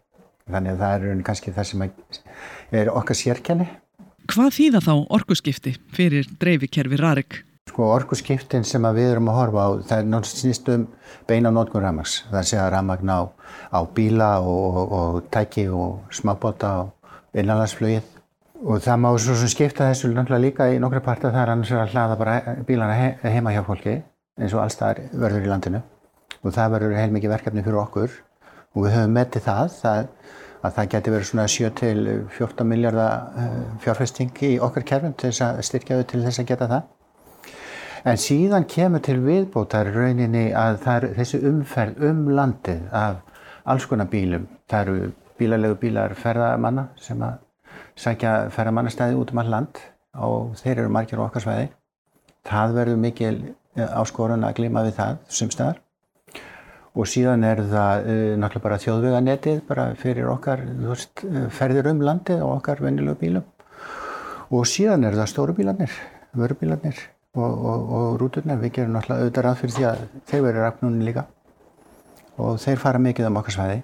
Þannig 0.46 0.76
að 0.76 0.84
það 0.84 0.94
eru 1.00 1.18
kannski 1.26 1.56
það 1.56 1.68
sem 1.72 1.84
er 2.84 2.92
okkar 2.92 3.18
sérkenni. 3.18 3.66
Hvað 4.30 4.54
þýða 4.60 4.84
þá 4.86 4.94
orguskipti 5.18 5.74
fyrir 5.96 6.30
dreifikerfi 6.38 7.02
Rarik? 7.02 7.42
Sko 7.66 7.86
orkuskiptin 7.92 8.64
sem 8.64 8.84
við 8.96 9.10
erum 9.12 9.28
að 9.28 9.38
horfa 9.40 9.64
á, 9.66 9.68
það 9.88 9.98
er 9.98 10.06
náttúrulega 10.08 10.40
snýst 10.40 10.68
um 10.72 10.84
beina 11.28 11.50
nótgun 11.52 11.82
ramags. 11.82 12.12
Það 12.30 12.46
sé 12.50 12.60
að 12.62 12.70
ramagn 12.72 13.10
á, 13.10 13.20
á 13.74 13.80
bíla 13.96 14.28
og, 14.40 14.78
og, 14.82 14.94
og 14.98 15.18
tæki 15.34 15.66
og 15.68 16.06
smábóta 16.14 16.70
og 16.84 17.10
innanlandsflögið. 17.36 18.06
Og 18.64 18.80
það 18.86 19.02
má 19.02 19.10
svo 19.20 19.36
sem 19.36 19.52
skipta 19.52 19.90
þessu 19.90 20.12
náttúrulega 20.14 20.44
líka 20.46 20.70
í 20.72 20.78
nokkra 20.80 21.02
parta 21.04 21.34
þar 21.34 21.52
annars 21.52 21.74
er 21.74 21.82
að 21.82 21.92
hlaða 21.92 22.16
bara 22.22 22.56
bílana 22.68 22.96
he 22.96 23.34
heima 23.34 23.52
hjá 23.52 23.60
fólki 23.66 23.98
eins 24.40 24.54
og 24.56 24.62
allstaðar 24.62 25.02
verður 25.12 25.44
í 25.44 25.52
landinu. 25.52 25.84
Og 26.46 26.54
það 26.56 26.72
verður 26.78 26.98
heilmikið 27.02 27.34
verkefni 27.34 27.66
fyrir 27.66 27.82
okkur 27.82 28.18
og 28.76 28.82
við 28.86 28.96
höfum 28.96 29.16
metið 29.18 29.48
það, 29.50 29.78
það 29.82 30.08
að 30.66 30.76
það 30.78 30.92
geti 30.94 31.12
verið 31.14 31.28
svona 31.30 31.48
7 31.52 31.70
til 31.80 32.02
14 32.38 32.68
miljardar 32.70 33.48
fjárfesting 33.84 34.44
í 34.48 34.56
okkar 34.62 34.86
kerfum 34.88 35.14
til 35.18 35.30
þess 35.32 35.44
að 35.46 35.64
styrkja 35.68 35.98
þau 36.00 36.08
til 36.12 36.22
þess 36.24 36.42
að 36.42 36.54
geta 36.54 36.70
það. 36.72 36.92
En 38.06 38.20
síðan 38.22 38.68
kemur 38.70 39.02
til 39.02 39.16
viðbótar 39.24 39.88
rauninni 39.90 40.52
að 40.54 40.76
er 40.92 41.04
þessi 41.16 41.40
umferð 41.48 42.04
um 42.06 42.20
landið 42.30 42.84
af 42.94 43.16
alls 43.66 43.86
konar 43.90 44.06
bílum. 44.12 44.44
Það 44.70 44.82
eru 44.84 45.08
bílalegu 45.40 45.78
bílar 45.80 46.14
ferðamanna 46.14 46.84
sem 47.02 47.24
að 47.26 47.40
sækja 47.98 48.34
ferðamannastæði 48.54 49.18
út 49.18 49.32
um 49.34 49.40
all 49.42 49.50
land 49.50 49.80
og 50.22 50.54
þeir 50.60 50.84
eru 50.84 50.92
margir 50.94 51.24
okkar 51.24 51.42
sveiði. 51.42 51.72
Það 52.46 52.76
verður 52.78 53.02
mikil 53.02 53.34
áskorun 53.74 54.46
að 54.46 54.54
glima 54.60 54.86
við 54.86 54.96
það 55.00 55.18
sumstaðar 55.40 55.82
og 56.96 57.10
síðan 57.10 57.44
er 57.44 57.64
það 57.66 58.06
uh, 58.06 58.30
náttúrulega 58.38 58.66
bara 58.68 58.80
þjóðveganetið 58.84 59.60
bara 59.66 59.88
fyrir 59.98 60.30
okkar 60.32 60.62
veist, 60.86 61.26
ferðir 61.58 61.90
um 61.90 62.06
landið 62.06 62.46
og 62.46 62.54
okkar 62.60 62.86
venjulegu 62.86 63.20
bílum 63.20 63.50
og 64.54 64.64
síðan 64.70 65.04
er 65.04 65.18
það 65.18 65.30
stóru 65.34 65.58
bílarnir, 65.58 65.92
vörubílarnir 66.38 67.02
og, 67.36 67.52
og, 67.70 67.92
og 67.98 68.16
rúturnar, 68.20 68.58
við 68.62 68.72
gerum 68.78 68.96
náttúrulega 68.96 69.26
auðvitað 69.26 69.46
ráð 69.46 69.60
fyrir 69.60 69.76
því 69.76 69.86
að 69.90 70.02
þeir 70.30 70.42
verður 70.46 70.64
rafnunni 70.64 71.06
líka. 71.06 71.26
Og 72.42 72.58
þeir 72.62 72.82
fara 72.82 73.02
mikið 73.02 73.28
um 73.30 73.38
okkar 73.40 73.56
svæði. 73.56 73.78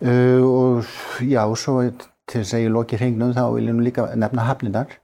Uh, 0.00 0.40
og 0.46 0.90
já, 1.26 1.42
svo 1.60 1.76
til 1.90 2.40
þess 2.40 2.56
að 2.56 2.64
ég 2.64 2.74
loki 2.74 2.96
hrengnum 2.96 3.34
þá 3.36 3.44
viljum 3.52 3.82
líka 3.84 4.06
nefna 4.16 4.46
hafnindar 4.48 4.94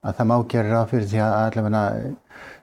að 0.00 0.16
það 0.16 0.28
má 0.30 0.36
gera 0.48 0.70
ráð 0.72 0.92
fyrir 0.94 1.08
því 1.10 1.22
að 1.26 1.36
allavega 1.42 1.82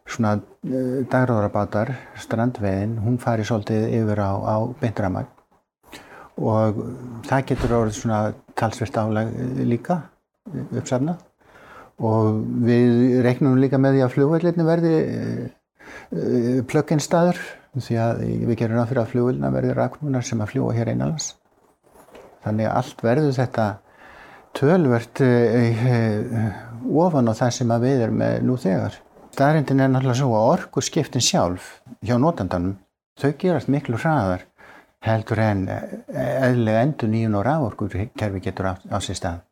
svona 0.08 0.32
uh, 0.40 1.00
dagráðarbátar, 1.12 1.94
strandveginn, 2.24 2.98
hún 3.04 3.20
fari 3.22 3.46
svolítið 3.46 3.92
yfir 4.00 4.24
á, 4.26 4.32
á 4.42 4.56
beinramag 4.82 5.34
og 6.38 6.82
það 7.28 7.46
getur 7.52 7.76
orðið 7.80 7.98
svona 7.98 8.20
talsvert 8.58 8.98
álag 9.02 9.32
líka 9.66 10.02
uppsafna 10.72 11.18
og 11.98 12.42
við 12.68 13.22
reiknum 13.26 13.58
líka 13.62 13.80
með 13.82 13.98
því 13.98 14.04
að 14.06 14.14
flugvælirni 14.16 14.68
verði 14.68 14.94
uh, 15.00 16.62
plug-in 16.70 17.02
staður 17.04 17.42
því 17.78 17.98
að 18.02 18.22
við 18.50 18.56
gerum 18.60 18.86
fyrir 18.90 19.04
að 19.04 19.12
flugvælina 19.14 19.54
verði 19.54 19.76
rakmunar 19.78 20.26
sem 20.26 20.42
að 20.42 20.54
fljúa 20.54 20.76
hér 20.78 20.94
einalans 20.94 21.34
þannig 22.46 22.70
að 22.70 22.78
allt 22.82 23.04
verður 23.06 23.36
þetta 23.38 23.68
tölvert 24.58 25.26
uh, 25.26 26.48
ofan 27.06 27.30
á 27.30 27.34
það 27.38 27.52
sem 27.60 27.76
að 27.76 27.90
við 27.90 28.08
erum 28.08 28.24
með 28.24 28.40
nú 28.46 28.58
þegar 28.62 29.02
Staðrindin 29.38 29.84
er 29.84 29.92
náttúrulega 29.94 30.18
svo 30.18 30.32
að 30.34 30.48
orku 30.50 30.82
skiptin 30.82 31.22
sjálf 31.22 31.66
hjá 32.02 32.16
notandanum, 32.18 32.72
þau 33.22 33.36
gerast 33.38 33.70
miklu 33.70 34.00
hraðar 34.02 34.48
heldur 35.06 35.42
en 35.44 35.60
eðlega 35.70 36.82
endur 36.82 37.12
nýjun 37.12 37.38
og 37.38 37.46
rávorkur 37.46 37.94
kerfi 38.18 38.42
getur 38.42 38.72
á, 38.72 38.82
á 38.90 38.98
sér 38.98 39.20
stað. 39.20 39.44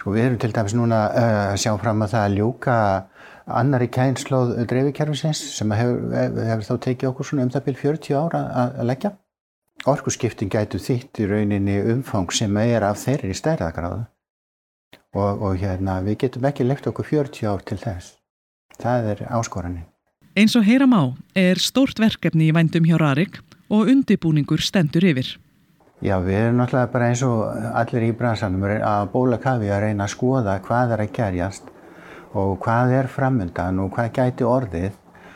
Sko 0.00 0.14
við 0.14 0.26
erum 0.26 0.38
til 0.40 0.52
dæmis 0.56 0.72
núna 0.72 1.00
uh, 1.12 1.24
að 1.52 1.58
sjá 1.60 1.74
fram 1.80 2.04
að 2.06 2.14
það 2.14 2.26
að 2.26 2.36
ljúka 2.38 2.76
annari 3.60 3.88
kænslóð 3.92 4.54
dreifikerfisins 4.70 5.42
sem 5.58 5.74
hefur, 5.76 6.14
hefur 6.14 6.64
þá 6.64 6.86
tekið 6.86 7.10
okkur 7.10 7.28
svona 7.28 7.44
um 7.44 7.50
það 7.52 7.66
byrj 7.66 7.82
40 7.82 8.16
ára 8.16 8.40
að, 8.62 8.78
leggja. 8.88 9.10
Orku 9.90 10.12
skiptin 10.12 10.52
gætu 10.52 10.80
þitt 10.80 11.20
í 11.20 11.26
rauninni 11.28 11.76
umfang 11.92 12.32
sem 12.36 12.56
er 12.62 12.84
af 12.84 13.00
þeirri 13.02 13.36
stærðagráðu 13.36 14.06
og, 15.16 15.44
og 15.44 15.60
hérna 15.60 15.98
við 16.06 16.18
getum 16.24 16.48
ekki 16.48 16.68
lekt 16.68 16.88
okkur 16.88 17.08
40 17.08 17.48
ár 17.52 17.64
til 17.66 17.80
þess 17.80 18.16
það 18.80 19.12
er 19.12 19.22
áskoranin. 19.28 19.86
Eins 20.38 20.56
og 20.56 20.64
heyra 20.64 20.86
má 20.88 21.12
er 21.36 21.60
stórt 21.60 22.00
verkefni 22.00 22.48
í 22.50 22.56
vændum 22.56 22.86
hjá 22.88 22.96
Rarik 23.00 23.40
og 23.68 23.90
undibúningur 23.90 24.62
stendur 24.62 25.04
yfir. 25.10 25.34
Já, 26.00 26.14
við 26.24 26.38
erum 26.38 26.62
náttúrulega 26.62 26.88
bara 26.94 27.08
eins 27.10 27.20
og 27.26 27.42
allir 27.76 28.06
í 28.06 28.14
bransanum 28.16 28.62
að 28.64 29.10
bóla 29.12 29.36
kafi 29.40 29.68
að 29.68 29.82
reyna 29.84 30.06
að 30.06 30.14
skoða 30.14 30.54
hvað 30.64 30.94
er 30.94 31.02
að 31.04 31.10
gerjast 31.18 31.66
og 32.40 32.54
hvað 32.64 32.94
er 32.96 33.10
framöndan 33.12 33.82
og 33.82 33.90
hvað 33.92 34.08
gæti 34.16 34.46
orðið 34.48 34.94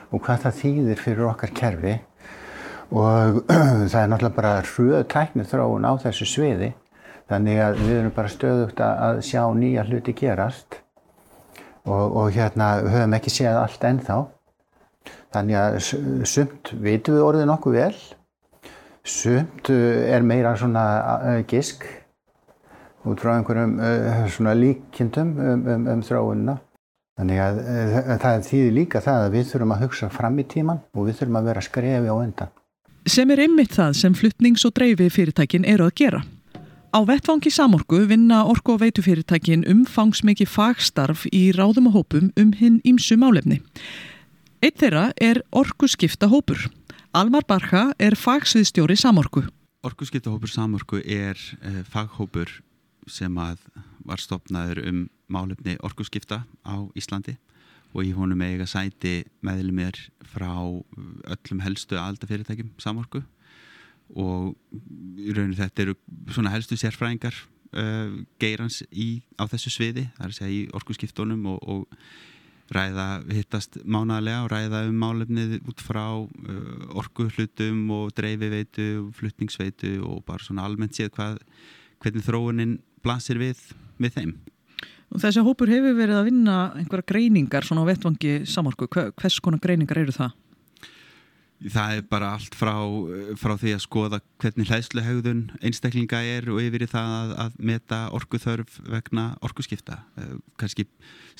og 0.08 0.22
hvað 0.24 0.46
það 0.46 0.56
þýðir 0.62 1.02
fyrir 1.02 1.28
okkar 1.28 1.52
kerfi. 1.58 1.94
Og 2.96 3.42
það 3.92 3.98
er 4.00 4.08
náttúrulega 4.08 4.38
bara 4.38 4.54
hröð 4.70 5.04
tæknið 5.12 5.52
þróun 5.52 5.84
á 5.84 5.92
þessu 6.06 6.30
sviði. 6.32 6.72
Þannig 7.28 7.60
að 7.66 7.78
við 7.82 7.94
erum 7.98 8.16
bara 8.16 8.32
stöðugt 8.32 8.80
að 8.84 9.20
sjá 9.28 9.42
nýja 9.56 9.84
hluti 9.84 10.16
gerast 10.16 10.80
og, 11.84 12.08
og 12.08 12.32
hérna 12.32 12.78
höfum 12.84 13.20
ekki 13.20 13.36
séð 13.36 13.60
allt 13.60 13.84
ennþá. 13.84 14.18
Þannig 15.34 15.60
að 15.60 15.80
sumt 16.24 16.72
vitum 16.72 17.18
við 17.18 17.26
orðið 17.28 17.50
nokkuð 17.52 17.80
vel, 17.82 17.96
sumt 19.04 19.70
uh, 19.70 20.14
er 20.14 20.24
meira 20.24 20.54
svona 20.56 20.84
uh, 21.20 21.40
gisk 21.48 21.84
út 23.04 23.20
frá 23.20 23.36
einhverjum 23.36 23.76
uh, 23.78 24.24
svona 24.32 24.54
líkjendum 24.56 25.34
um, 25.36 25.66
um, 25.68 25.88
um 25.94 26.04
þróunina. 26.04 26.58
Þannig 27.14 27.38
að 27.38 27.58
það 28.24 28.46
þýðir 28.48 28.72
líka 28.74 29.00
það 29.04 29.24
að 29.24 29.34
við 29.36 29.44
þurfum 29.52 29.72
að 29.76 29.82
hugsa 29.84 30.06
fram 30.10 30.38
í 30.42 30.44
tíman 30.50 30.80
og 30.96 31.04
við 31.06 31.20
þurfum 31.20 31.36
að 31.38 31.50
vera 31.52 31.62
skrefi 31.62 32.10
á 32.10 32.16
undan. 32.16 32.54
Sem 33.06 33.30
er 33.30 33.42
ymmit 33.44 33.76
það 33.76 33.92
sem 34.00 34.16
fluttnings- 34.18 34.64
og 34.66 34.72
dreifi 34.74 35.06
fyrirtækin 35.12 35.66
eru 35.68 35.86
að 35.86 35.94
gera. 36.00 36.24
Á 36.94 36.98
vettfangi 37.06 37.50
samorku 37.50 38.00
vinna 38.06 38.44
orku 38.46 38.74
og 38.74 38.80
veitufyrirtækin 38.82 39.66
umfangsmikið 39.70 40.50
fagstarf 40.50 41.24
í 41.30 41.52
ráðum 41.54 41.90
og 41.90 41.96
hópum 41.98 42.32
um 42.38 42.52
hinn 42.54 42.80
ímsu 42.86 43.18
málefni. 43.20 43.60
Eitt 44.62 44.78
þeirra 44.80 45.12
er 45.20 45.42
orku 45.52 45.86
skipta 45.90 46.30
hópur. 46.30 46.66
Almar 47.14 47.44
Barha 47.46 47.92
er 48.02 48.16
fagsviðstjóri 48.18 48.96
samorku. 48.98 49.44
Orku 49.86 50.02
skipta 50.08 50.32
hópur 50.32 50.50
samorku 50.50 50.98
er 50.98 51.38
uh, 51.62 51.76
faghópur 51.86 52.50
sem 53.06 53.30
var 53.38 54.18
stopnaður 54.18 54.80
um 54.90 55.04
málefni 55.30 55.76
orku 55.86 56.02
skipta 56.08 56.40
á 56.66 56.74
Íslandi 56.98 57.36
og 57.94 58.02
í 58.02 58.10
honum 58.16 58.42
eiga 58.42 58.66
sæti 58.66 59.20
meðlumir 59.46 59.94
frá 60.26 60.58
öllum 60.58 61.62
helstu 61.62 62.00
aldafyrirtækjum 62.02 62.74
samorku 62.82 63.22
og 64.18 64.58
í 65.14 65.30
rauninu 65.30 65.54
þetta 65.60 65.86
eru 65.86 65.96
svona 66.34 66.50
helstu 66.50 66.74
sérfræðingar 66.82 67.38
uh, 67.78 68.10
geirans 68.42 68.82
í, 68.90 69.22
á 69.38 69.46
þessu 69.46 69.70
sviði 69.70 70.08
það 70.16 70.26
er 70.26 70.34
að 70.34 70.38
segja 70.40 70.56
í 70.56 70.62
orkuskiptunum 70.80 71.46
og, 71.54 71.62
og 71.62 72.02
ræða 72.72 73.06
hittast 73.28 73.76
mánalega 73.84 74.44
og 74.44 74.50
ræða 74.52 74.84
um 74.88 74.96
málefnið 75.02 75.58
út 75.68 75.82
frá 75.84 76.06
uh, 76.16 76.96
orkuhlutum 76.96 77.90
og 77.92 78.14
dreifiveitu, 78.16 79.10
flutningsveitu 79.18 79.98
og 80.06 80.24
bara 80.28 80.44
svona 80.44 80.64
almennt 80.64 80.96
séð 80.96 81.12
hvað, 81.18 81.38
hvernig 82.00 82.26
þróunin 82.26 82.78
blasir 83.04 83.40
við 83.40 83.60
með 84.00 84.18
þeim. 84.18 84.34
Og 85.14 85.20
þessi 85.22 85.44
hópur 85.46 85.70
hefur 85.70 85.94
verið 85.94 86.18
að 86.18 86.28
vinna 86.30 86.56
einhverja 86.74 87.06
greiningar 87.12 87.66
svona 87.66 87.84
á 87.86 87.90
vettvangi 87.90 88.32
samorku, 88.50 88.88
hvers 88.90 89.36
konar 89.44 89.62
greiningar 89.62 90.00
eru 90.00 90.14
það? 90.14 90.32
Það 91.62 91.96
er 91.96 92.06
bara 92.10 92.32
allt 92.34 92.56
frá, 92.58 92.74
frá 93.40 93.54
því 93.60 93.72
að 93.76 93.82
skoða 93.84 94.18
hvernig 94.42 94.68
hlæðsluhegðun 94.68 95.44
einstaklinga 95.64 96.18
er 96.26 96.48
og 96.52 96.58
yfir 96.60 96.84
í 96.84 96.88
það 96.90 97.32
að, 97.44 97.54
meta 97.70 98.00
orkuþörf 98.16 98.80
vegna 98.90 99.28
orkuskipta. 99.46 100.00
Eh, 100.20 100.34
Kanski 100.60 100.84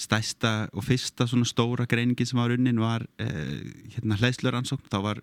stæsta 0.00 0.54
og 0.73 0.87
fyrsta 0.87 1.26
svona 1.28 1.49
stóra 1.50 1.88
greiningin 1.90 2.30
sem 2.30 2.40
var 2.40 2.54
unnin 2.54 2.80
var 2.80 3.04
eh, 3.21 3.66
hérna, 3.97 4.16
hlæðsluransókn. 4.23 4.88
Þá 4.88 4.99
var 5.04 5.23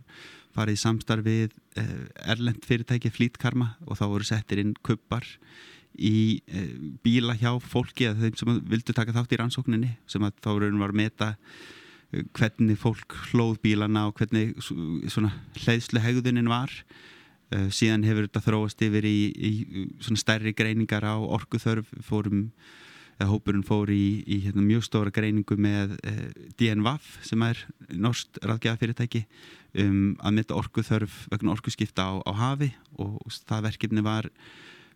farið 0.56 0.78
í 0.78 0.84
samstarfið 0.84 1.58
eh, 1.80 2.08
erlend 2.36 2.68
fyrirtæki 2.68 3.14
flítkarma 3.16 3.74
og 3.88 3.98
þá 4.00 4.06
voru 4.12 4.28
settir 4.28 4.62
inn 4.62 4.76
kuppar 4.86 5.26
í 5.98 6.42
eh, 6.48 6.76
bíla 7.04 7.36
hjá 7.40 7.56
fólki 7.64 8.08
eða 8.10 8.28
þeim 8.28 8.40
sem 8.40 8.58
vildu 8.70 8.96
taka 8.96 9.16
þátt 9.16 9.36
í 9.36 9.40
rannsókninni 9.42 9.94
sem 10.10 10.24
að 10.24 10.38
þá 10.44 10.52
voru 10.54 10.72
að 10.72 10.98
meta 10.98 11.34
hvernig 12.12 12.78
fólk 12.80 13.16
hlóð 13.32 13.58
bílana 13.64 14.08
og 14.10 14.20
hvernig 14.20 14.54
svona 14.62 15.32
hlæðslu 15.62 16.04
hegðunin 16.04 16.52
var. 16.52 16.74
Uh, 17.52 17.68
síðan 17.74 18.06
hefur 18.08 18.28
þetta 18.28 18.44
þróast 18.46 18.84
yfir 18.86 19.08
í, 19.08 19.18
í 19.36 20.16
stærri 20.20 20.54
greiningar 20.56 21.04
á 21.08 21.16
orkuþörf. 21.20 21.90
Fórum, 22.08 22.50
hópurinn 23.28 23.66
fór 23.68 23.92
í, 23.94 24.24
í 24.26 24.40
hérna, 24.46 24.64
mjög 24.66 24.88
stóra 24.88 25.12
greiningu 25.14 25.54
með 25.60 25.92
eh, 26.08 26.32
DNVAF 26.58 27.20
sem 27.28 27.44
er 27.46 27.60
norsk 27.94 28.40
ráðgjafafyrirtæki 28.42 29.26
um 29.84 30.16
að 30.18 30.40
mynda 30.40 30.58
orkuþörf 30.58 31.28
vegna 31.30 31.54
orkuskipta 31.54 32.08
á, 32.08 32.12
á 32.26 32.32
hafi. 32.34 32.72
Og 32.98 33.20
það 33.46 33.68
verkefni 33.68 34.04
var 34.06 34.30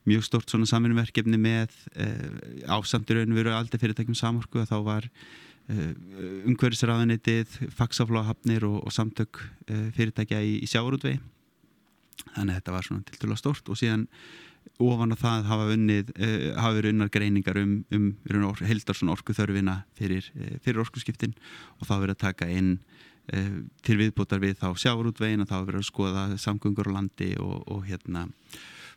mjög 0.09 0.25
stort 0.25 0.49
svona 0.49 0.67
saminverkefni 0.69 1.37
með 1.41 1.75
uh, 1.97 2.73
ásamtur 2.77 3.23
önveru 3.23 3.53
aldrei 3.53 3.81
fyrirtækjum 3.81 4.17
samorku. 4.17 4.63
Og 4.63 4.69
þá 4.69 4.77
var 4.85 5.09
Eh, 5.65 5.93
umhverfisraðanitið, 6.45 7.55
faksaflóahafnir 7.73 8.67
og, 8.67 8.83
og 8.85 8.93
samtök 8.93 9.39
uh, 9.41 9.87
fyrirtækja 9.97 10.37
í, 10.45 10.59
í 10.61 10.67
sjáurútvegi 10.69 11.17
þannig 12.35 12.51
að 12.51 12.59
þetta 12.59 12.75
var 12.75 12.85
svona 12.85 13.05
til 13.07 13.17
dala 13.23 13.37
stort 13.39 13.71
og 13.73 13.79
síðan 13.79 14.03
ofan 14.85 15.15
á 15.15 15.17
það 15.17 15.49
hafa 15.49 15.65
unnið 15.73 16.11
uh, 16.13 16.45
hafa 16.59 16.77
verið 16.77 16.93
unnar 16.93 17.09
greiningar 17.15 17.57
um, 17.63 17.73
um 17.97 18.05
or, 18.45 18.61
heldar 18.61 18.99
svona 18.99 19.15
orkuþörfina 19.17 19.79
fyrir, 19.97 20.29
uh, 20.37 20.53
fyrir 20.61 20.83
orkuskiptin 20.85 21.33
og 21.79 21.89
þá 21.89 21.95
verið 21.95 22.13
að 22.13 22.23
taka 22.27 22.51
inn 22.53 22.75
til 23.81 23.95
viðbútar 23.97 24.37
við 24.37 24.59
þá 24.59 24.67
sjáurútvegin 24.77 25.41
og 25.41 25.47
þá 25.49 25.55
verið 25.63 25.79
að 25.79 25.87
skoða 25.87 26.25
samgöngur 26.37 26.91
á 26.93 27.01
landi 27.01 27.31
og, 27.41 27.63
og 27.65 27.87
hérna 27.87 28.27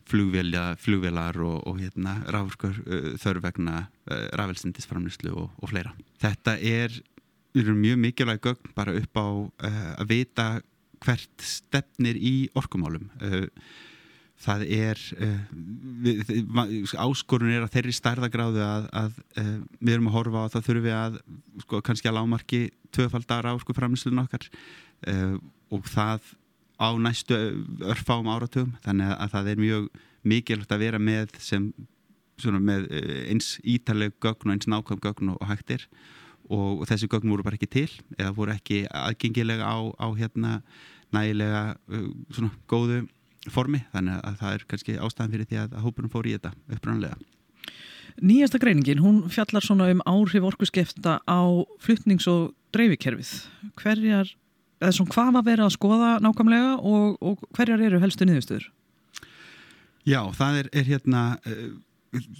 flugvelar 0.08 1.38
og, 1.44 1.60
og 1.68 1.80
hérna, 1.82 2.18
uh, 2.24 3.12
þörf 3.20 3.44
vegna 3.44 3.82
uh, 3.84 4.28
rafelsindisframlýslu 4.38 5.34
og, 5.34 5.50
og 5.60 5.72
fleira. 5.72 5.92
Þetta 6.22 6.56
er, 6.58 6.94
mjög 7.54 8.00
mikilvæg 8.04 8.40
gögn 8.44 8.72
bara 8.76 8.96
upp 8.98 9.20
á 9.20 9.28
uh, 9.28 9.92
að 9.98 10.08
vita 10.14 10.48
hvert 11.04 11.44
stefnir 11.44 12.18
í 12.18 12.48
orkumálum. 12.58 13.06
Uh, 13.22 13.46
það 14.38 14.64
er 14.70 15.04
uh, 15.18 15.38
við, 16.06 16.24
áskorun 16.94 17.54
er 17.54 17.66
að 17.66 17.72
þeirri 17.76 17.94
stærðagráðu 17.98 18.62
að, 18.62 18.90
að 18.94 19.22
við 19.80 19.94
erum 19.96 20.10
að 20.10 20.18
horfa 20.18 20.42
á 20.42 20.44
að 20.46 20.52
það 20.56 20.68
þurfum 20.68 20.88
við 20.88 20.98
að 20.98 21.22
sko, 21.64 21.80
kannski 21.88 22.10
að 22.10 22.20
lámarki 22.20 22.60
tvöfaldar 22.94 23.50
áskurframlýslun 23.50 24.22
okkar 24.22 24.46
og 25.74 25.90
það 25.90 26.30
á 26.78 26.88
næstu 26.98 27.36
örfáum 27.82 28.30
áratugum. 28.30 28.74
Þannig 28.84 29.14
að 29.14 29.32
það 29.34 29.50
er 29.52 29.62
mjög 29.62 29.88
mikilvægt 30.28 30.74
að 30.74 30.84
vera 30.84 31.02
með 31.02 31.34
sem 31.42 31.72
með 32.38 32.86
eh, 32.94 33.30
eins 33.32 33.56
ítaleg 33.66 34.14
gögn 34.22 34.50
og 34.50 34.54
eins 34.54 34.68
nákvæm 34.70 35.00
gögn 35.02 35.32
og 35.34 35.40
hægtir 35.48 35.88
og 36.48 36.84
þessi 36.88 37.08
gögn 37.10 37.32
voru 37.32 37.42
bara 37.42 37.58
ekki 37.58 37.68
til 37.68 37.88
eða 38.16 38.30
voru 38.36 38.54
ekki 38.54 38.84
aðgengilega 38.86 39.66
á, 39.66 39.90
á 39.98 40.06
hérna 40.14 40.60
nægilega 41.14 41.62
eh, 41.90 42.06
svona 42.30 42.52
góðu 42.70 43.02
formi. 43.50 43.82
Þannig 43.90 44.22
að 44.22 44.38
það 44.42 44.54
er 44.54 44.68
kannski 44.70 45.00
ástæðan 45.02 45.34
fyrir 45.34 45.50
því 45.50 45.60
að 45.64 45.76
hópunum 45.82 46.12
fór 46.12 46.30
í 46.30 46.36
þetta 46.36 46.54
upprannlega 46.76 47.18
Nýjasta 48.18 48.58
greiningin, 48.58 48.98
hún 48.98 49.20
fjallar 49.30 49.62
svona 49.62 49.86
um 49.92 50.00
áhrif 50.02 50.42
orkuskefta 50.42 51.20
á 51.22 51.40
flytnings- 51.78 52.26
og 52.26 52.50
dreifikerfið. 52.74 53.30
Hverjar 53.78 54.32
svona 54.78 55.14
hvað 55.14 55.34
var 55.34 55.46
verið 55.46 55.66
að 55.66 55.74
skoða 55.74 56.14
nákvæmlega 56.22 56.72
og, 56.78 57.18
og 57.20 57.44
hverjar 57.56 57.82
eru 57.88 58.00
helstu 58.02 58.28
niðurstöður? 58.28 58.70
Já, 60.08 60.22
það 60.36 60.62
er, 60.62 60.70
er 60.80 60.88
hérna 60.88 61.22
uh, 61.42 61.68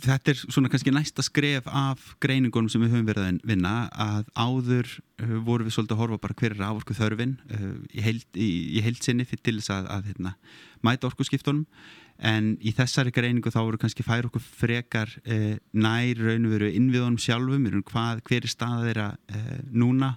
þetta 0.05 0.33
er 0.33 0.41
svona 0.41 0.71
kannski 0.73 0.93
næsta 0.95 1.25
skref 1.27 1.69
af 1.69 2.15
greiningunum 2.23 2.71
sem 2.73 2.81
við 2.85 2.95
höfum 2.95 3.09
verið 3.11 3.27
að 3.27 3.41
vinna 3.51 3.75
að 3.93 4.29
áður 4.39 4.91
uh, 4.95 5.35
voru 5.45 5.67
við 5.67 5.77
svolítið 5.77 5.97
að 5.97 6.03
horfa 6.05 6.21
bara 6.25 6.39
hver 6.41 6.57
er 6.57 6.67
ávorku 6.71 6.97
þörfin 6.97 7.35
uh, 7.53 7.73
í, 7.93 8.05
heild, 8.05 8.29
í, 8.35 8.51
í 8.79 8.85
heilsinni 8.87 9.27
til 9.29 9.59
þess 9.59 9.75
að, 9.75 9.91
að 9.97 10.13
hérna, 10.13 10.37
mæta 10.87 11.11
orku 11.11 11.27
skiptunum 11.27 11.67
en 12.19 12.55
í 12.65 12.73
þessari 12.75 13.13
greiningu 13.15 13.53
þá 13.55 13.61
voru 13.61 13.79
kannski 13.79 14.03
fær 14.03 14.27
okkur 14.27 14.43
frekar 14.43 15.13
nær 15.23 16.19
raun 16.19 16.49
og 16.49 16.55
veru 16.57 16.71
innviðunum 16.75 17.19
sjálfum 17.23 17.69
hvað, 17.87 18.25
hver 18.27 18.43
er 18.43 18.51
staðið 18.51 18.89
þeirra 18.89 19.05
núna 19.71 20.09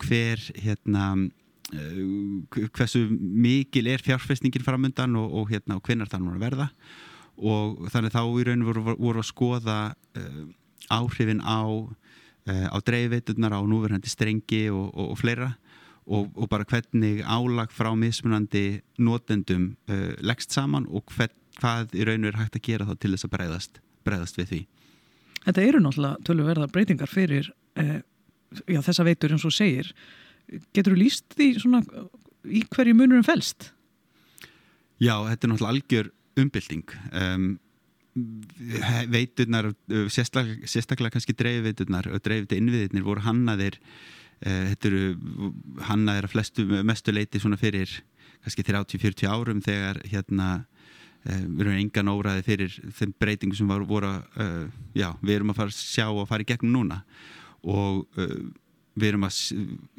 hver 0.00 0.42
hérna 0.56 1.12
Eh, 1.70 2.66
hversu 2.74 3.04
mikil 3.10 3.86
er 3.86 4.02
fjárfæsningin 4.02 4.64
framöndan 4.66 5.16
og, 5.16 5.32
og, 5.32 5.50
hérna, 5.50 5.76
og 5.76 5.86
hvernig 5.86 6.08
það 6.10 6.24
nú 6.24 6.32
að 6.34 6.42
verða. 6.42 6.66
Og 7.38 7.86
þannig 7.92 8.14
þá 8.14 8.22
í 8.26 8.46
raun 8.48 8.64
voru, 8.66 8.82
voru 8.98 9.22
að 9.22 9.28
skoða 9.30 9.76
uh, 10.18 10.40
áhrifin 10.92 11.40
á, 11.40 11.62
uh, 11.62 12.66
á 12.68 12.76
dreifveitunar 12.84 13.54
á 13.54 13.60
núverðandi 13.62 14.10
strengi 14.10 14.66
og, 14.74 14.90
og 14.92 15.16
fleira 15.20 15.54
og 16.10 16.48
bara 16.50 16.66
hvernig 16.66 17.20
álag 17.22 17.70
frá 17.70 17.92
mismunandi 17.94 18.80
notendum 18.98 19.76
uh, 19.86 20.10
leggst 20.26 20.50
saman 20.50 20.88
og 20.90 21.06
hvern, 21.14 21.32
hvað 21.60 21.94
í 21.94 22.06
raun 22.08 22.26
er 22.26 22.40
hægt 22.40 22.58
að 22.58 22.66
gera 22.66 22.88
þá 22.88 22.96
til 22.98 23.12
þess 23.14 23.28
að 23.28 23.34
breyðast, 23.36 23.80
breyðast 24.08 24.40
við 24.40 24.50
því. 24.50 24.60
Þetta 25.46 25.66
eru 25.68 25.82
náttúrulega 25.84 26.26
tölverða 26.26 26.68
breytingar 26.74 27.12
fyrir 27.12 27.52
já, 28.66 28.80
þessa 28.82 29.06
veitur 29.06 29.34
eins 29.34 29.46
og 29.46 29.54
segir 29.54 29.92
Getur 30.74 30.96
þú 30.96 31.02
líst 31.04 31.36
því 31.36 31.48
svona 31.62 31.80
í 32.48 32.64
hverju 32.66 32.96
munurum 32.98 33.26
fælst? 33.26 33.70
Já, 35.00 35.14
þetta 35.28 35.46
er 35.46 35.52
náttúrulega 35.52 35.74
algjör 35.74 36.08
umbylting 36.40 36.94
um, 37.20 37.50
veiturnar 39.12 39.70
sérstaklega, 40.10 40.68
sérstaklega 40.68 41.14
kannski 41.14 41.36
dreifveiturnar 41.38 42.10
og 42.10 42.22
dreifveitur 42.24 42.58
innviðirnir 42.58 43.06
voru 43.06 43.22
hannaðir 43.24 43.78
uh, 43.78 44.72
eru 44.74 45.04
hannaðir 45.86 46.28
að 46.28 46.34
flestu 46.34 46.66
mestu 46.66 47.14
leiti 47.14 47.42
svona 47.42 47.60
fyrir 47.60 48.00
kannski 48.42 48.66
30-40 48.66 49.30
árum 49.30 49.62
þegar 49.64 50.02
hérna 50.08 50.50
við 51.20 51.66
erum 51.66 51.74
engan 51.76 52.08
óraði 52.08 52.44
fyrir 52.46 52.76
þeim 52.96 53.10
breytingu 53.20 53.56
sem 53.58 53.68
var, 53.68 53.82
voru 53.84 54.08
uh, 54.08 54.62
já, 54.96 55.10
við 55.20 55.34
erum 55.34 55.52
að 55.52 55.58
fara 55.58 55.74
að 55.74 55.76
sjá 55.76 56.06
og 56.08 56.28
fara 56.30 56.46
í 56.46 56.48
gegnum 56.48 56.78
núna 56.78 57.02
og 57.62 58.06
við 59.00 59.08
erum 59.12 59.26
að, 59.28 59.36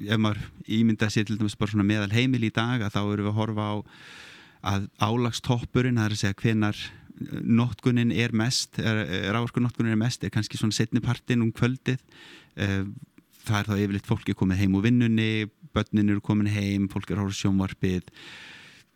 ef 0.05 0.19
maður 0.21 0.41
ímynda 0.67 1.09
sér 1.11 1.27
til 1.27 1.37
dæmis 1.39 1.57
bara 1.59 1.73
svona 1.73 1.87
meðal 1.87 2.11
heimil 2.13 2.43
í 2.45 2.53
dag 2.53 2.83
að 2.83 2.95
þá 2.95 3.01
erum 3.01 3.27
við 3.27 3.31
að 3.31 3.39
horfa 3.39 3.67
á 3.67 3.75
að 4.71 4.89
álagstoppurinn, 5.01 5.97
það 5.97 6.07
er 6.07 6.15
að 6.15 6.21
segja 6.21 6.39
hvenar 6.41 6.81
nottgunin 7.41 8.11
er 8.13 8.33
mest 8.33 8.77
ráðskunnottgunin 8.77 9.95
er 9.95 10.01
mest, 10.01 10.23
er 10.23 10.33
kannski 10.33 10.59
svona 10.59 10.75
setnipartin 10.75 11.43
um 11.45 11.51
kvöldið. 11.53 12.01
Eh, 12.57 12.85
það 13.45 13.57
er 13.59 13.69
þá 13.69 13.75
yfirleitt 13.77 14.09
fólki 14.09 14.37
komið 14.37 14.63
heim 14.63 14.77
úr 14.77 14.85
vinnunni 14.85 15.31
börnin 15.73 16.11
eru 16.11 16.21
komin 16.23 16.51
heim, 16.51 16.89
fólk 16.91 17.13
er 17.13 17.21
hóru 17.21 17.33
sjónvarpið 17.35 18.09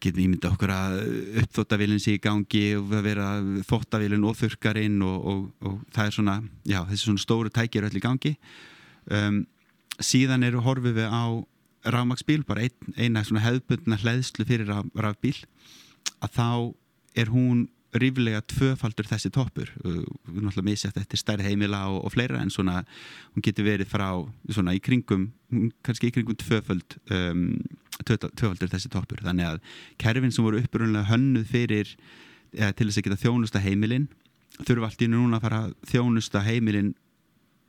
getum 0.06 0.24
ímynda 0.26 0.52
okkur 0.54 0.72
að 0.74 0.96
uppþóttavílinn 1.44 2.02
sé 2.04 2.16
í 2.16 2.22
gangi 2.24 2.64
og 2.80 2.94
að 2.96 3.10
vera 3.10 3.28
þóttavílinn 3.68 4.28
og 4.28 4.38
þurkarinn 4.40 5.02
og, 5.06 5.28
og, 5.32 5.42
og 5.66 5.76
það 5.96 6.08
er 6.08 6.16
svona, 6.18 6.38
já 6.68 6.80
þessi 6.92 7.10
svona 7.10 7.26
stóru 7.26 7.52
tækir 7.54 7.88
öll 7.90 8.00
í 8.00 8.04
gangi. 8.04 8.36
Um, 9.12 9.44
síðan 10.02 10.46
eru 10.48 10.64
horfið 10.66 11.00
við 11.02 11.12
á 11.12 11.26
rafmagsbíl, 11.86 12.42
bara 12.48 12.66
ein, 12.66 12.96
eina 12.98 13.22
hefðbundna 13.22 14.00
hlæðslu 14.02 14.46
fyrir 14.48 14.72
rafbíl 14.98 15.38
að 16.24 16.36
þá 16.38 16.50
er 17.16 17.32
hún 17.32 17.66
ríflega 17.96 18.42
tvöfaldur 18.50 19.08
þessi 19.08 19.32
toppur. 19.34 19.70
Við 19.80 19.96
erum 19.96 20.50
náttúrulega 20.50 20.68
misjætt 20.68 21.00
eftir 21.00 21.22
stærð 21.22 21.48
heimila 21.48 21.86
og, 21.94 22.02
og 22.08 22.14
fleira 22.16 22.42
en 22.42 22.52
svona 22.52 22.82
hún 23.36 23.46
getur 23.46 23.68
verið 23.68 23.92
frá 23.92 24.10
svona 24.50 24.76
í 24.76 24.82
kringum 24.84 25.30
kannski 25.86 26.10
í 26.10 26.16
kringum 26.16 26.38
tvöfald 26.42 26.98
um, 27.14 27.46
tvöfaldur 28.04 28.72
þessi 28.72 28.92
toppur. 28.92 29.24
Þannig 29.24 29.50
að 29.54 29.64
kerfin 30.02 30.34
sem 30.34 30.46
voru 30.46 30.62
upprunlega 30.62 31.10
hönnuð 31.10 31.48
fyrir 31.50 31.96
eða, 32.54 32.74
til 32.74 32.90
þess 32.90 33.00
að 33.00 33.08
geta 33.08 33.22
þjónusta 33.24 33.64
heimilin 33.64 34.10
þurfa 34.64 34.90
allt 34.90 35.04
í 35.04 35.10
núna 35.12 35.40
að 35.40 35.48
fara 35.48 35.62
þjónusta 35.90 36.44
heimilin 36.46 36.94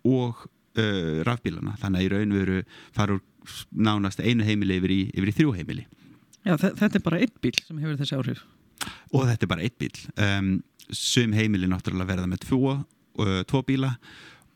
og 0.06 0.44
uh, 0.46 1.22
rafbílana. 1.26 1.76
Þannig 1.80 2.02
að 2.02 2.06
í 2.06 2.12
raun 2.12 2.36
veru 2.36 2.60
farur 2.94 3.22
nánast 3.70 4.22
einu 4.22 4.46
heimili 4.46 4.78
yfir 4.80 4.94
í, 4.94 5.00
yfir 5.14 5.32
í 5.32 5.36
þrjú 5.40 5.56
heimili. 5.56 5.86
Já, 6.46 6.54
þetta 6.62 6.92
er 6.98 7.02
bara 7.02 7.20
einn 7.22 7.34
bíl 7.42 7.56
sem 7.58 7.82
hefur 7.82 7.98
þessi 7.98 8.18
áhrif. 8.18 8.44
Og 9.14 9.26
þetta 9.26 9.46
er 9.46 9.50
bara 9.50 9.66
einn 9.66 9.78
bíl 9.80 9.92
um, 10.22 10.50
sum 10.94 11.34
heimili 11.34 11.70
náttúrulega 11.70 12.12
verða 12.12 12.30
með 12.30 12.44
tvo, 12.46 12.76
uh, 13.22 13.40
tvo 13.50 13.62
bíla 13.66 13.96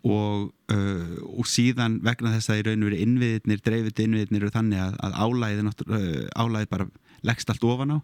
og, 0.07 0.51
uh, 0.73 1.15
og 1.37 1.49
síðan 1.49 1.99
vegna 2.05 2.33
þess 2.37 2.53
að 2.53 2.61
í 2.63 2.67
raun 2.69 2.89
veru 2.89 3.01
innviðnir 3.05 3.63
dreifit 3.65 4.03
innviðnir 4.05 4.47
eru 4.47 4.55
þannig 4.55 4.81
að, 4.81 4.99
að 5.05 5.17
álæði 5.21 5.67
uh, 5.69 6.27
álæði 6.41 6.71
bara 6.71 6.91
leggst 7.27 7.53
allt 7.53 7.67
ofan 7.69 7.97
á 7.97 7.99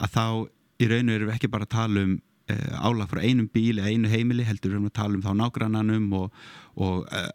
að 0.00 0.14
þá 0.16 0.26
í 0.82 0.88
raun 0.88 1.12
veru 1.12 1.32
ekki 1.34 1.52
bara 1.52 1.68
tala 1.68 2.06
um 2.06 2.20
uh, 2.50 2.86
álag 2.88 3.10
frá 3.10 3.22
einum 3.22 3.48
bíl 3.52 3.78
eða 3.78 3.92
einu 3.92 4.10
heimili 4.10 4.46
heldur 4.46 4.74
við 4.74 4.88
að 4.88 4.96
tala 4.98 5.18
um 5.18 5.24
þá 5.24 5.32
nágrannanum 5.38 6.06
og, 6.18 6.44
og 6.76 7.08
uh, 7.12 7.28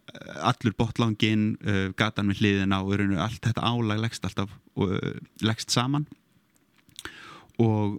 allur 0.50 0.76
botlangin 0.78 1.50
uh, 1.62 1.90
gatan 1.98 2.30
með 2.32 2.42
hliðina 2.42 2.82
og 2.84 3.04
allt 3.22 3.44
þetta 3.46 3.68
álag 3.68 4.02
leggst 4.04 4.26
alltaf 4.28 4.56
leggst 5.42 5.74
saman. 5.74 6.06
Og, 7.58 7.96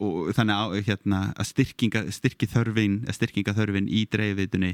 og 0.00 0.30
þannig 0.32 0.54
að, 0.56 0.74
hérna, 0.86 1.18
að 1.36 1.50
styrkinga, 1.50 2.00
styrki 2.16 2.46
þörfin 2.48 3.90
í 3.92 4.06
dreifvitunni 4.08 4.70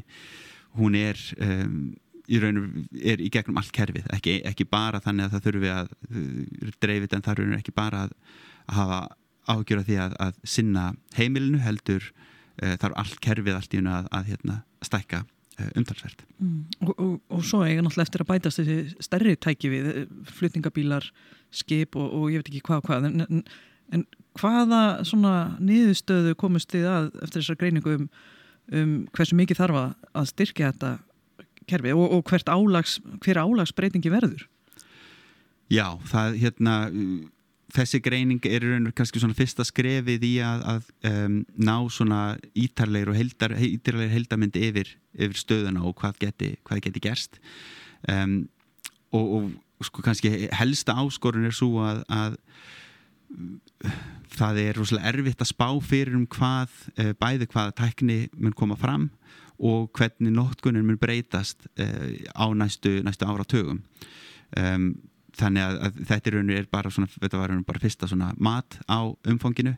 hún 0.77 0.99
er 0.99 1.21
um, 1.43 1.79
í 2.27 2.41
raunum 2.43 2.87
er 2.97 3.23
í 3.23 3.31
gegnum 3.31 3.61
allt 3.61 3.71
kerfið 3.75 4.09
ekki, 4.15 4.41
ekki 4.49 4.67
bara 4.69 5.01
þannig 5.03 5.29
að 5.29 5.37
það 5.37 5.47
þurfi 5.47 5.71
að 5.73 5.93
dreifit 6.83 7.15
en 7.15 7.23
það 7.23 7.43
er 7.45 7.55
ekki 7.61 7.75
bara 7.77 8.07
að, 8.07 8.17
að 8.67 8.81
hafa 8.81 9.01
ágjöra 9.47 9.85
því 9.87 9.99
að, 10.03 10.17
að 10.23 10.41
sinna 10.47 10.85
heimilinu 11.17 11.61
heldur 11.63 12.05
uh, 12.11 12.75
þarf 12.81 12.99
allt 13.03 13.23
kerfið 13.25 13.59
allt 13.59 13.75
í 13.75 13.81
unna 13.81 14.01
að, 14.01 14.11
að 14.19 14.31
hérna, 14.33 14.59
stækka 14.85 15.23
uh, 15.23 15.71
umtalsvert. 15.79 16.27
Mm. 16.43 16.59
Og, 16.83 16.93
og, 16.97 17.15
og 17.31 17.47
svo 17.47 17.63
eiga 17.65 17.85
náttúrulega 17.85 18.09
eftir 18.09 18.25
að 18.25 18.31
bætast 18.33 18.63
þessi 18.63 19.07
stærri 19.07 19.37
tæki 19.47 19.73
við, 19.73 19.91
eh, 19.93 20.13
flutningabílar, 20.39 21.11
skip 21.55 21.99
og, 21.99 22.09
og 22.11 22.31
ég 22.35 22.43
veit 22.43 22.53
ekki 22.53 22.65
hvað 22.69 22.83
og 22.83 22.91
hvað, 22.91 23.11
en, 23.11 23.27
en, 23.27 23.45
en 23.95 24.07
hvaða 24.41 24.83
svona 25.07 25.35
niðurstöðu 25.63 26.35
komust 26.39 26.75
þið 26.75 26.89
að 26.93 27.13
eftir 27.23 27.43
þessar 27.43 27.61
greiningu 27.63 28.01
um, 28.01 28.09
um 28.73 28.97
hversu 29.15 29.39
mikið 29.39 29.61
þarf 29.61 29.81
að 29.83 30.29
styrkja 30.33 30.73
þetta 30.73 30.93
kerfi 31.67 31.95
og 31.95 32.21
hvert 32.27 32.51
álags, 32.51 32.99
hver 33.25 33.41
álagsbreytingi 33.43 34.13
verður? 34.13 34.47
Já, 35.73 35.99
það 36.07 36.37
hérna 36.43 36.75
þessi 37.75 38.01
greining 38.03 38.45
er 38.47 38.65
og 38.77 38.93
kannski 38.97 39.21
svona 39.21 39.37
fyrsta 39.37 39.65
skrefið 39.67 40.25
í 40.29 40.33
að, 40.45 40.65
að 40.71 40.91
um, 41.11 41.39
ná 41.59 41.75
svona 41.93 42.21
ítarleir 42.59 43.11
og 43.11 43.19
heldar, 43.19 43.57
ítarleir 43.59 44.13
heldamindi 44.13 44.63
yfir, 44.69 44.93
yfir 45.17 45.41
stöðuna 45.41 45.83
og 45.89 45.97
hvað 46.01 46.21
geti, 46.23 46.53
hvað 46.67 46.85
geti 46.87 47.03
gerst 47.03 47.41
um, 48.13 48.45
og, 49.11 49.27
og 49.81 49.89
sko 49.91 50.05
kannski 50.07 50.47
helsta 50.57 50.97
áskorun 51.03 51.49
er 51.49 51.57
svo 51.57 51.83
að, 51.85 52.05
að 52.07 52.39
það 54.37 54.61
er 54.63 54.79
rosalega 54.79 55.13
erfitt 55.13 55.43
að 55.43 55.51
spá 55.51 55.69
fyrir 55.85 56.17
um 56.19 56.27
hvað 56.31 56.73
uh, 56.97 57.13
bæði 57.21 57.49
hvaða 57.53 57.77
tækni 57.81 58.19
mun 58.37 58.57
koma 58.57 58.79
fram 58.79 59.11
og 59.57 59.89
hvernig 59.97 60.35
nótkunnin 60.37 60.87
mun 60.87 61.01
breytast 61.01 61.69
uh, 61.81 62.09
á 62.37 62.47
næstu, 62.55 62.99
næstu 63.07 63.29
áratögum 63.29 63.81
um, 64.57 64.91
þannig 65.37 65.65
að, 65.67 65.79
að 65.85 66.03
þetta 66.09 66.35
er 66.57 66.69
bara 66.73 66.91
svona, 66.93 67.11
þetta 67.13 67.41
var 67.41 67.57
bara 67.69 67.81
fyrsta 67.83 68.09
mat 68.41 68.79
á 68.89 69.05
umfanginu. 69.29 69.75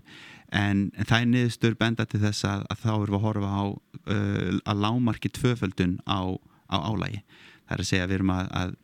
En, 0.54 0.86
en 0.94 1.04
það 1.04 1.20
er 1.20 1.26
niðurstur 1.32 1.74
benda 1.76 2.06
til 2.06 2.20
þess 2.22 2.46
að, 2.46 2.62
að 2.70 2.78
þá 2.84 2.92
erum 2.92 3.08
við 3.08 3.16
að 3.18 3.24
horfa 3.26 3.48
á 3.50 3.64
uh, 3.68 4.60
að 4.64 4.84
lámarki 4.84 5.32
tvöföldun 5.34 5.98
á, 6.08 6.24
á 6.72 6.76
álægi 6.88 7.24
það 7.68 7.76
er 7.76 7.82
að 7.82 7.90
segja 7.90 8.06
að 8.06 8.12
við 8.12 8.18
erum 8.18 8.32
að, 8.32 8.48
að 8.60 8.76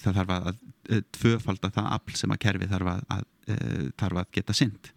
það 0.00 0.18
þarf 0.18 0.34
að 0.34 0.60
tvöfalda 1.14 1.70
það 1.74 1.90
afl 1.96 2.18
sem 2.18 2.34
að 2.34 2.42
kerfi 2.44 2.68
þarf 2.70 2.92
að, 2.94 3.24
uh, 3.52 3.88
þarf 4.00 4.22
að 4.22 4.30
geta 4.38 4.56
synd 4.56 4.92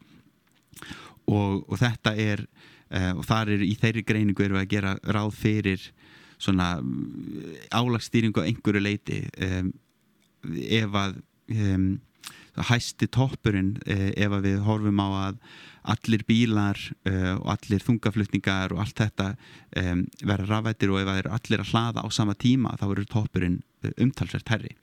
og, 1.27 1.63
og 1.67 1.75
þetta 1.81 2.15
er 2.15 2.45
uh, 2.45 3.13
og 3.17 3.25
þar 3.27 3.55
er 3.55 3.65
í 3.65 3.73
þeirri 3.79 4.05
greiningu 4.07 4.45
erum 4.45 4.59
við 4.59 4.65
að 4.65 4.71
gera 4.75 4.93
ráð 5.17 5.33
fyrir 5.39 5.89
svona 6.41 6.71
álagsstýringu 7.69 8.41
á 8.41 8.47
einhverju 8.49 8.81
leiti 8.81 9.19
um, 9.45 9.73
ef 10.41 10.95
að 10.97 11.19
um, 11.53 11.91
hæsti 12.65 13.07
toppurinn 13.13 13.75
ef 13.85 14.33
að 14.33 14.47
við 14.47 14.63
horfum 14.65 14.99
á 15.05 15.09
að 15.29 15.37
allir 15.93 16.23
bílar 16.27 16.77
uh, 17.09 17.37
og 17.39 17.47
allir 17.55 17.83
þungaflutningar 17.85 18.73
og 18.75 18.83
allt 18.83 19.01
þetta 19.01 19.27
um, 19.81 20.03
vera 20.21 20.47
rafættir 20.49 20.91
og 20.93 21.01
ef 21.01 21.09
það 21.09 21.21
eru 21.23 21.33
allir 21.37 21.63
að 21.63 21.71
hlaða 21.71 22.05
á 22.05 22.07
sama 22.13 22.35
tíma 22.37 22.75
þá 22.77 22.85
eru 22.89 23.05
toppurinn 23.09 23.61
umtalsvært 23.95 24.53
herri 24.53 24.75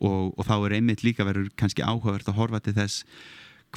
og, 0.00 0.32
og 0.36 0.46
þá 0.46 0.54
er 0.58 0.76
einmitt 0.78 1.04
líka 1.04 1.26
verið 1.26 1.50
kannski 1.58 1.84
áhugavert 1.84 2.28
að 2.30 2.38
horfa 2.38 2.62
til 2.62 2.76
þess 2.76 3.04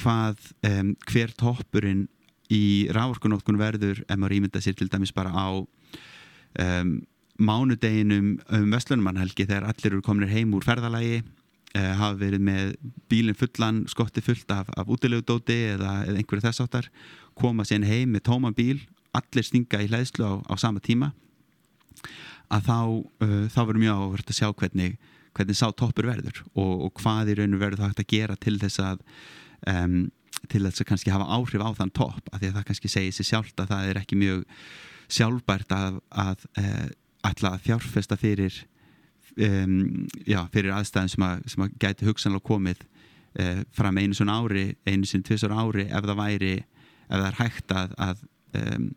hvað 0.00 0.52
um, 0.68 0.94
hver 1.08 1.32
toppurinn 1.38 2.06
í 2.52 2.86
rávorkunótkun 2.94 3.58
verður 3.58 4.02
ef 4.06 4.18
maður 4.18 4.36
ímynda 4.38 4.62
sér 4.62 4.76
til 4.78 4.90
dæmis 4.92 5.14
bara 5.14 5.32
á 5.34 5.48
um, 5.56 6.92
mánudeginum 7.36 8.36
um 8.38 8.68
Vestlunumannhelgi 8.72 9.48
þegar 9.48 9.68
allir 9.70 9.92
eru 9.92 10.04
kominir 10.04 10.32
heim 10.32 10.54
úr 10.56 10.64
ferðalagi 10.64 11.20
uh, 11.20 11.92
hafa 12.00 12.14
verið 12.20 12.44
með 12.48 12.74
bílinn 13.10 13.38
fullan 13.38 13.84
skotti 13.90 14.24
fullt 14.24 14.50
af, 14.54 14.70
af 14.76 14.88
útilegudóti 14.88 15.58
eða, 15.74 16.02
eða 16.06 16.20
einhverju 16.20 16.46
þess 16.46 16.64
áttar 16.64 16.90
koma 17.36 17.66
sér 17.68 17.84
heim 17.88 18.14
með 18.14 18.28
tóman 18.30 18.56
bíl 18.56 18.78
allir 19.16 19.46
stinga 19.46 19.82
í 19.82 19.90
hlæðslu 19.90 20.28
á, 20.28 20.32
á 20.46 20.54
sama 20.60 20.82
tíma 20.84 21.12
að 22.52 22.68
þá, 22.68 22.78
uh, 23.26 23.44
þá 23.50 23.60
verður 23.64 23.82
mjög 23.82 24.02
áhverð 24.02 24.30
að 24.30 24.38
sjá 24.38 24.48
hvernig, 24.52 24.98
hvernig 25.36 25.58
sá 25.58 25.66
toppur 25.72 26.08
verður 26.08 26.42
og, 26.54 26.86
og 26.86 26.92
hvað 27.00 27.32
í 27.32 27.38
rauninu 27.40 27.60
verður 27.60 27.82
það 27.82 27.92
hægt 27.92 28.04
að 28.04 28.12
gera 28.14 28.38
til 28.40 28.56
þess 28.62 28.82
að 28.82 29.02
um, 29.72 29.98
til 30.50 30.62
þess 30.66 30.82
að 30.82 30.88
kannski 30.90 31.14
hafa 31.14 31.28
áhrif 31.36 31.64
á 31.64 31.70
þann 31.78 31.94
topp 31.96 32.30
af 32.30 32.40
því 32.40 32.50
að 32.50 32.58
það 32.58 32.68
kannski 32.70 32.92
segir 32.92 33.16
sér 33.16 33.30
sjálft 33.30 33.62
að 33.62 33.72
það 33.72 33.90
er 33.90 34.00
ekki 34.02 34.20
mjög 34.20 34.44
sjálfbært 35.16 35.74
að, 35.74 36.00
að 36.10 36.46
uh, 36.60 36.86
ætla 37.30 37.54
að 37.54 37.64
fjárfesta 37.66 38.18
fyrir 38.20 38.60
um, 39.36 40.06
já, 40.26 40.40
fyrir 40.52 40.74
aðstæðin 40.76 41.12
sem 41.14 41.26
að, 41.26 41.42
sem 41.52 41.66
að 41.66 41.74
gæti 41.82 42.08
hugsanlega 42.08 42.48
komið 42.48 42.84
uh, 43.40 43.60
fram 43.76 44.00
einu 44.00 44.18
svona 44.18 44.38
ári 44.42 44.68
einu 44.86 45.08
sinni 45.08 45.26
tvisar 45.26 45.54
ári 45.54 45.88
ef 45.88 46.06
það 46.06 46.22
væri 46.22 46.54
ef 46.56 47.12
það 47.16 47.28
er 47.28 47.40
hægt 47.40 47.76
að, 47.76 47.96
að 48.08 48.24
um, 48.62 48.88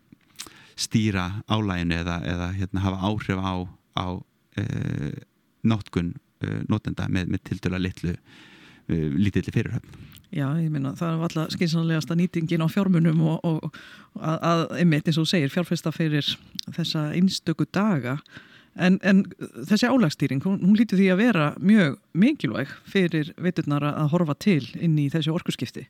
stýra 0.80 1.26
álæginu 1.50 2.00
eða, 2.00 2.18
eða 2.26 2.50
hérna, 2.56 2.84
hafa 2.86 3.10
áhrif 3.10 3.40
á, 3.44 3.54
á 4.00 4.06
uh, 4.16 5.14
nótkun 5.66 6.14
uh, 6.44 6.60
nótenda 6.70 7.08
með, 7.08 7.34
með 7.34 7.44
til 7.50 7.60
dæla 7.64 7.82
litlu 7.82 8.16
lítilli 8.90 9.52
fyrirhöfn 9.54 10.08
Já, 10.30 10.46
ég 10.62 10.70
minna, 10.70 10.92
það 10.98 11.10
er 11.10 11.24
alltaf 11.26 11.54
skynsanlegasta 11.56 12.14
nýtingin 12.14 12.62
á 12.62 12.68
fjármunum 12.70 13.18
og, 13.32 13.40
og, 13.46 13.80
og 14.14 14.22
að, 14.22 14.36
að 14.46 14.60
einmitt 14.78 15.10
eins 15.10 15.18
og 15.18 15.26
segir 15.26 15.50
fjárfesta 15.50 15.90
fyrir 15.94 16.26
þessa 16.70 17.08
einstöku 17.18 17.66
daga 17.74 18.16
en, 18.78 19.00
en 19.02 19.24
þessi 19.66 19.88
álagstýring, 19.90 20.42
hún, 20.46 20.60
hún 20.62 20.76
líti 20.78 20.98
því 21.00 21.08
að 21.10 21.22
vera 21.24 21.48
mjög 21.58 21.98
mikilvæg 22.14 22.76
fyrir 22.86 23.32
veiturnar 23.42 23.88
að 23.90 24.12
horfa 24.14 24.38
til 24.38 24.62
inn 24.78 24.94
í 25.02 25.08
þessi 25.10 25.34
orkusskipti. 25.34 25.88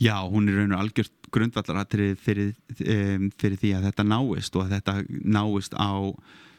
Já, 0.00 0.16
hún 0.28 0.48
er 0.48 0.60
raun 0.60 0.76
og 0.76 0.84
algjört 0.84 1.32
grundvallaratrið 1.32 2.20
fyrir, 2.20 2.52
um, 2.84 3.26
fyrir 3.40 3.60
því 3.60 3.74
að 3.78 3.88
þetta 3.88 4.08
náist 4.12 4.56
og 4.56 4.66
að 4.66 4.76
þetta 4.76 4.98
náist 5.08 5.76
á 5.80 5.92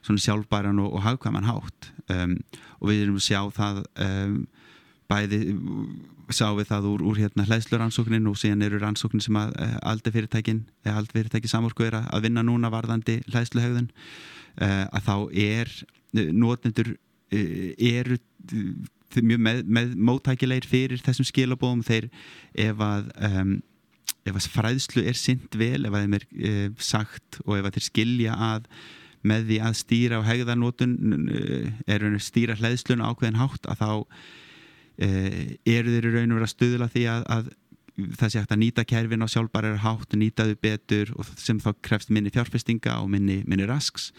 svona 0.02 0.24
sjálfbæran 0.24 0.82
og, 0.82 0.96
og 0.98 1.06
hagkvæman 1.06 1.48
hátt. 1.50 1.92
Um, 2.12 2.38
og 2.80 2.90
við 2.90 3.06
erum 3.06 3.20
að 3.20 3.28
sjá 3.28 3.42
það 3.56 3.84
um, 4.06 4.40
bæði 5.12 5.42
sá 6.32 6.48
við 6.56 6.70
það 6.70 6.88
úr, 6.92 7.04
úr 7.12 7.20
hérna 7.20 7.46
hlæðsluransóknin 7.48 8.30
og 8.32 8.38
síðan 8.40 8.66
eru 8.66 8.80
rannsóknin 8.82 9.24
sem 9.24 9.38
að 9.40 9.54
uh, 9.60 9.78
aldrei 9.92 10.14
fyrirtækin, 10.16 10.64
eða 10.86 11.02
aldrei 11.02 11.20
fyrirtæki 11.20 11.52
samorku 11.52 11.86
er 11.88 12.00
að 12.02 12.28
vinna 12.28 12.44
núna 12.46 12.72
varðandi 12.74 13.20
hlæðsluhegðun 13.32 13.90
uh, 13.92 14.86
að 14.88 15.08
þá 15.08 15.16
er 15.44 15.74
uh, 15.82 16.30
notendur 16.32 16.96
eru 17.32 18.18
mjög 19.24 19.44
með, 19.44 19.60
með 19.72 19.92
móttækilegir 20.04 20.66
fyrir 20.68 21.04
þessum 21.04 21.28
skilabóðum 21.30 21.84
þeir 21.88 22.10
ef 22.60 22.82
að 22.84 23.06
um, 23.28 23.54
ef 24.28 24.36
að 24.36 24.48
fræðslu 24.52 25.06
er 25.08 25.16
synd 25.16 25.56
vel 25.56 25.86
ef 25.88 25.96
að 25.96 26.04
þeim 26.04 26.18
er 26.18 26.26
sagt 26.84 27.40
og 27.46 27.56
ef 27.56 27.70
að 27.70 27.78
þeir 27.78 27.88
skilja 27.88 28.36
að 28.36 28.68
með 29.28 29.50
því 29.50 29.58
að 29.68 29.80
stýra 29.80 30.22
á 30.22 30.28
hegðarnótun 30.28 30.96
er 31.86 32.06
stýra 32.24 32.56
hlæðslun 32.58 33.04
ákveðin 33.06 33.42
hátt 33.42 33.70
að 33.70 33.84
þá 33.84 33.92
Eh, 35.02 35.58
eru 35.66 35.96
þeir 35.96 36.08
í 36.10 36.14
raun 36.14 36.34
og 36.34 36.38
vera 36.38 36.48
að 36.48 36.54
stuðla 36.54 36.88
því 36.92 37.04
að, 37.10 37.24
að 37.34 37.48
það 38.20 38.32
sé 38.32 38.42
hægt 38.42 38.52
að 38.54 38.60
nýta 38.62 38.84
kerfin 38.86 39.26
á 39.26 39.34
sjálfbærar 39.34 39.80
hátt, 39.82 40.14
nýtaðu 40.18 40.58
betur 40.62 41.12
og 41.16 41.30
sem 41.42 41.62
þá 41.64 41.72
krefst 41.86 42.12
minni 42.14 42.34
fjárfestinga 42.34 43.00
og 43.02 43.10
minni, 43.10 43.40
minni 43.50 43.66
rasks. 43.70 44.12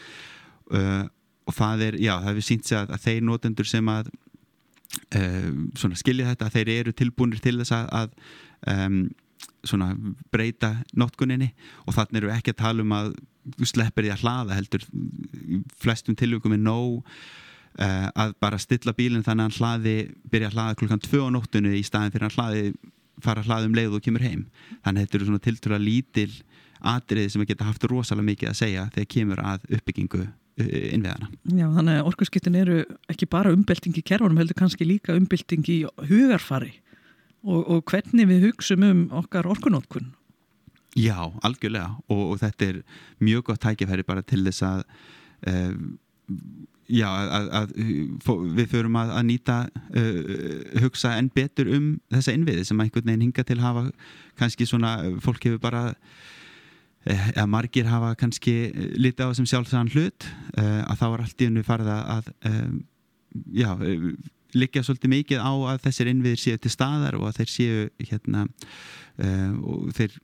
Uh, 0.72 1.04
og 1.46 1.54
það 1.54 1.84
er, 1.86 1.98
já, 2.02 2.12
það 2.16 2.28
hefur 2.30 2.46
sínt 2.48 2.66
sig 2.66 2.78
að, 2.78 2.92
að 2.96 3.06
þeir 3.06 3.24
notendur 3.28 3.68
sem 3.68 3.92
að 3.92 4.10
uh, 5.20 5.94
skilja 6.00 6.32
þetta, 6.32 6.50
þeir 6.56 6.72
eru 6.74 6.96
tilbúinir 6.98 7.42
til 7.44 7.56
þess 7.60 7.76
að, 7.76 7.88
að 8.00 8.74
um, 8.74 8.98
svona 9.66 9.92
breyta 10.34 10.74
notkuninni 10.98 11.52
og 11.86 11.96
þannig 11.96 12.22
eru 12.22 12.32
ekki 12.34 12.54
að 12.54 12.60
tala 12.62 12.84
um 12.84 12.96
að 12.96 13.12
sleppir 13.66 14.06
því 14.06 14.12
að 14.14 14.24
hlaða 14.24 14.58
heldur 14.58 14.84
flestum 15.82 16.16
tilvægum 16.18 16.54
er 16.56 16.62
nóg 16.62 17.02
uh, 17.02 18.08
að 18.14 18.34
bara 18.42 18.60
stilla 18.62 18.94
bílinn 18.96 19.24
þannig 19.26 19.44
að 19.44 19.48
hann 19.48 19.58
hlaði 19.58 19.96
byrja 20.30 20.50
að 20.50 20.58
hlaða 20.58 20.78
klukkan 20.80 21.04
2 21.06 21.22
á 21.26 21.28
nóttunni 21.34 21.76
í 21.78 21.84
staðin 21.86 22.14
fyrir 22.14 22.30
að 22.30 22.38
hlaði 22.38 22.64
fara 23.22 23.42
að 23.42 23.50
hlaða 23.50 23.68
um 23.68 23.76
leið 23.78 23.96
og 23.98 24.04
kemur 24.04 24.24
heim 24.24 24.46
þannig 24.82 24.92
að 24.96 25.02
þetta 25.02 25.18
eru 25.18 25.28
svona 25.30 25.46
tiltur 25.46 25.76
að 25.76 25.86
lítil 25.86 26.30
atriði 26.92 27.32
sem 27.32 27.44
geta 27.46 27.66
haft 27.68 27.84
rosalega 27.90 28.28
mikið 28.30 28.50
að 28.50 28.58
segja 28.58 28.86
þegar 28.94 29.10
kemur 29.14 29.42
að 29.46 29.66
uppbyggingu 29.78 30.22
eh, 30.22 30.88
innviðana. 30.96 31.28
Já, 31.54 31.66
þannig 31.76 31.98
að 31.98 32.08
orkurskiptin 32.10 32.58
eru 32.58 32.78
ekki 33.12 33.28
bara 33.30 33.52
umbylting 33.54 33.98
í 33.98 34.04
kerfunum 34.06 34.40
heldur 34.40 34.58
kannski 34.58 34.88
líka 34.88 35.14
umbylting 35.14 35.68
í 35.70 35.78
hugarfari 36.10 36.74
og, 37.42 37.60
og 37.66 37.84
hvernig 37.90 38.28
við 38.30 38.48
hugsum 38.48 38.84
um 38.86 39.06
okkar 39.22 39.48
orkunótkun 39.50 40.12
Já, 40.98 41.32
algjörlega. 41.40 41.96
Og, 42.12 42.34
og 42.34 42.40
þetta 42.42 42.68
er 42.68 42.82
mjög 43.24 43.46
gott 43.48 43.62
tækifæri 43.64 44.04
bara 44.04 44.24
til 44.28 44.42
þess 44.44 44.64
að 44.66 44.82
uh, 45.48 45.78
já, 46.92 47.06
að, 47.08 47.48
að 47.56 47.72
við 48.58 48.68
förum 48.74 48.98
að, 49.00 49.14
að 49.16 49.24
nýta 49.30 49.56
uh, 49.72 50.82
hugsa 50.84 51.14
enn 51.16 51.32
betur 51.32 51.70
um 51.72 51.94
þessa 52.12 52.36
innviði 52.36 52.66
sem 52.68 52.84
einhvern 52.84 53.08
veginn 53.08 53.26
hinga 53.28 53.46
til 53.48 53.58
hafa 53.62 53.86
kannski 54.40 54.68
svona, 54.68 54.98
fólk 55.24 55.48
hefur 55.48 55.62
bara 55.62 55.82
eh, 57.06 57.32
eða 57.32 57.48
margir 57.48 57.88
hafa 57.88 58.12
kannski 58.20 58.54
litið 59.00 59.24
á 59.24 59.30
þessum 59.32 59.48
sjálfsæðan 59.48 59.92
hlut 59.94 60.28
að 60.60 61.00
þá 61.00 61.06
er 61.08 61.24
allt 61.24 61.42
í 61.42 61.48
unni 61.50 61.64
farið 61.66 61.90
að 61.92 62.30
já, 63.52 63.70
liggja 64.54 64.82
svolítið 64.86 65.14
mikið 65.14 65.44
á 65.44 65.52
að 65.52 65.84
þessir 65.86 66.10
innviðir 66.12 66.42
séu 66.42 66.58
til 66.60 66.72
staðar 66.72 67.18
og 67.18 67.28
að 67.28 67.38
þeir 67.40 67.52
séu 67.52 67.84
hérna 68.10 68.46
uh, 68.46 69.52
og 69.62 69.92
þeir 69.96 70.18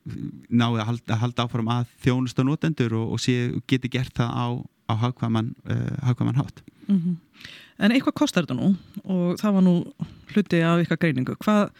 náðu 0.49 0.83
að 0.83 0.89
halda, 0.93 1.21
halda 1.23 1.47
áfram 1.47 1.71
að 1.73 1.95
þjónust 2.05 2.43
og 2.43 2.51
notendur 2.51 2.97
og, 2.99 3.15
og 3.17 3.23
séu, 3.23 3.63
geti 3.69 3.93
gert 3.93 4.15
það 4.19 4.35
á 4.35 4.47
á 4.89 4.95
hagkvæman, 4.97 5.55
uh, 5.71 5.97
hagkvæman 6.03 6.35
hátt. 6.35 6.63
Mm 6.89 6.99
-hmm. 6.99 7.17
En 7.79 7.93
eitthvað 7.93 8.15
kostar 8.15 8.45
þetta 8.45 8.55
nú 8.55 8.77
og 9.05 9.39
það 9.41 9.53
var 9.53 9.63
nú 9.63 9.93
hluti 10.33 10.63
af 10.63 10.79
eitthvað 10.79 10.99
greiningu. 10.99 11.35
Hvað 11.37 11.71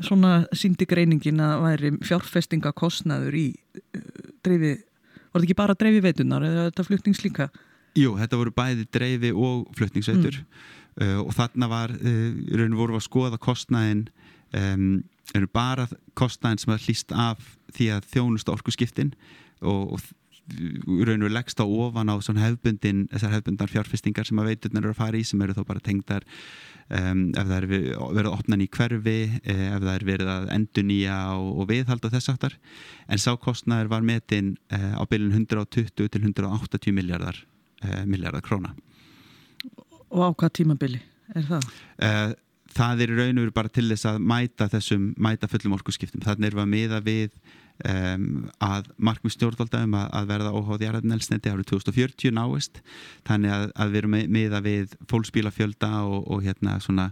svona 0.00 0.46
síndi 0.52 0.86
greiningin 0.86 1.40
að 1.40 1.62
væri 1.62 1.90
fjárfestingakostnaður 2.02 3.34
í 3.34 3.54
uh, 3.76 4.00
dreifi, 4.42 4.82
var 5.32 5.40
þetta 5.40 5.44
ekki 5.44 5.62
bara 5.62 5.74
dreifi 5.74 6.00
veitunar 6.00 6.42
eða 6.42 6.64
þetta 6.70 6.84
flutningslíka? 6.84 7.48
Jú, 7.94 8.16
þetta 8.18 8.36
voru 8.36 8.50
bæði 8.50 8.86
dreifi 8.90 9.30
og 9.32 9.70
flutningsveitur 9.78 10.40
mm. 10.40 10.46
Uh, 11.00 11.20
og 11.24 11.32
þarna 11.36 11.70
var, 11.70 11.94
í 11.98 12.54
rauninu 12.54 12.80
voru 12.80 12.98
að 12.98 13.06
skoða 13.08 13.40
kostnaðin 13.42 14.06
um, 14.54 15.02
bara 15.52 15.88
kostnaðin 16.18 16.60
sem 16.62 16.74
var 16.74 16.84
hlýst 16.84 17.14
af 17.16 17.56
því 17.74 17.88
að 17.96 18.10
þjónust 18.12 18.52
orku 18.52 18.74
skiptin 18.74 19.14
og, 19.64 19.96
og 19.96 20.04
raun 21.08 21.24
og 21.24 21.32
leggst 21.32 21.60
á 21.60 21.64
ofan 21.64 22.12
á 22.12 22.16
hefbundin, 22.20 23.06
þessar 23.12 23.32
hefbundar 23.38 23.70
fjárfestingar 23.72 24.28
sem 24.28 24.38
að 24.38 24.50
veiturnar 24.52 24.84
eru 24.84 24.92
að 24.92 25.00
fara 25.00 25.18
í 25.18 25.24
sem 25.24 25.40
eru 25.42 25.56
þá 25.56 25.64
bara 25.64 25.80
tengdar 25.80 26.26
um, 26.88 27.30
ef 27.32 27.48
það 27.48 27.56
er 27.56 27.66
verið 27.70 28.28
að 28.28 28.32
opna 28.34 28.58
nýj 28.60 28.70
hverfi 28.76 29.16
eh, 29.40 29.64
ef 29.70 29.80
það 29.80 29.94
er 29.94 30.06
verið 30.10 30.32
að 30.34 30.48
endur 30.58 30.86
nýja 30.90 31.18
og, 31.38 31.50
og 31.62 31.68
viðhalda 31.72 32.12
þess 32.12 32.32
aftar 32.34 32.58
en 33.08 33.22
sákostnaður 33.24 33.92
var 33.94 34.04
metin 34.04 34.54
uh, 34.68 35.00
á 35.00 35.02
bylun 35.08 35.32
120 35.32 35.94
til 35.96 36.20
180 36.20 36.96
miljardar, 36.96 37.40
uh, 37.84 38.02
miljardar 38.04 38.44
króna 38.44 38.74
Og 40.14 40.24
á 40.24 40.30
hvað 40.32 40.56
tímabili 40.60 41.02
er 41.34 41.46
það? 41.48 41.68
Uh, 41.98 42.32
það 42.74 43.04
er 43.04 43.12
raun 43.18 43.38
og 43.38 43.46
veru 43.46 43.56
bara 43.56 43.72
til 43.72 43.88
þess 43.90 44.08
að 44.10 44.22
mæta 44.32 44.70
þessum, 44.72 45.10
mæta 45.20 45.50
fullum 45.50 45.76
orkusskiptum. 45.78 46.22
Þannig 46.24 46.50
erum 46.50 46.60
við 46.60 46.64
að 46.64 46.72
miða 46.74 47.00
við 47.04 47.38
um, 47.90 48.28
að 48.62 48.92
markmið 48.96 49.36
stjórnvaldagum 49.36 49.96
að, 49.98 50.06
að 50.20 50.30
verða 50.30 50.54
óháð 50.54 50.86
jarðarnelsniti 50.88 51.52
árið 51.52 51.70
2040 51.72 52.36
náist. 52.38 52.80
Þannig 53.28 53.56
að, 53.56 53.66
að 53.74 53.92
við 53.92 54.02
erum 54.02 54.16
að 54.20 54.30
miða 54.38 54.62
við 54.64 54.96
fólksbílafjölda 55.10 55.92
og, 56.04 56.22
og 56.30 56.46
hérna 56.46 56.78
svona 56.84 57.10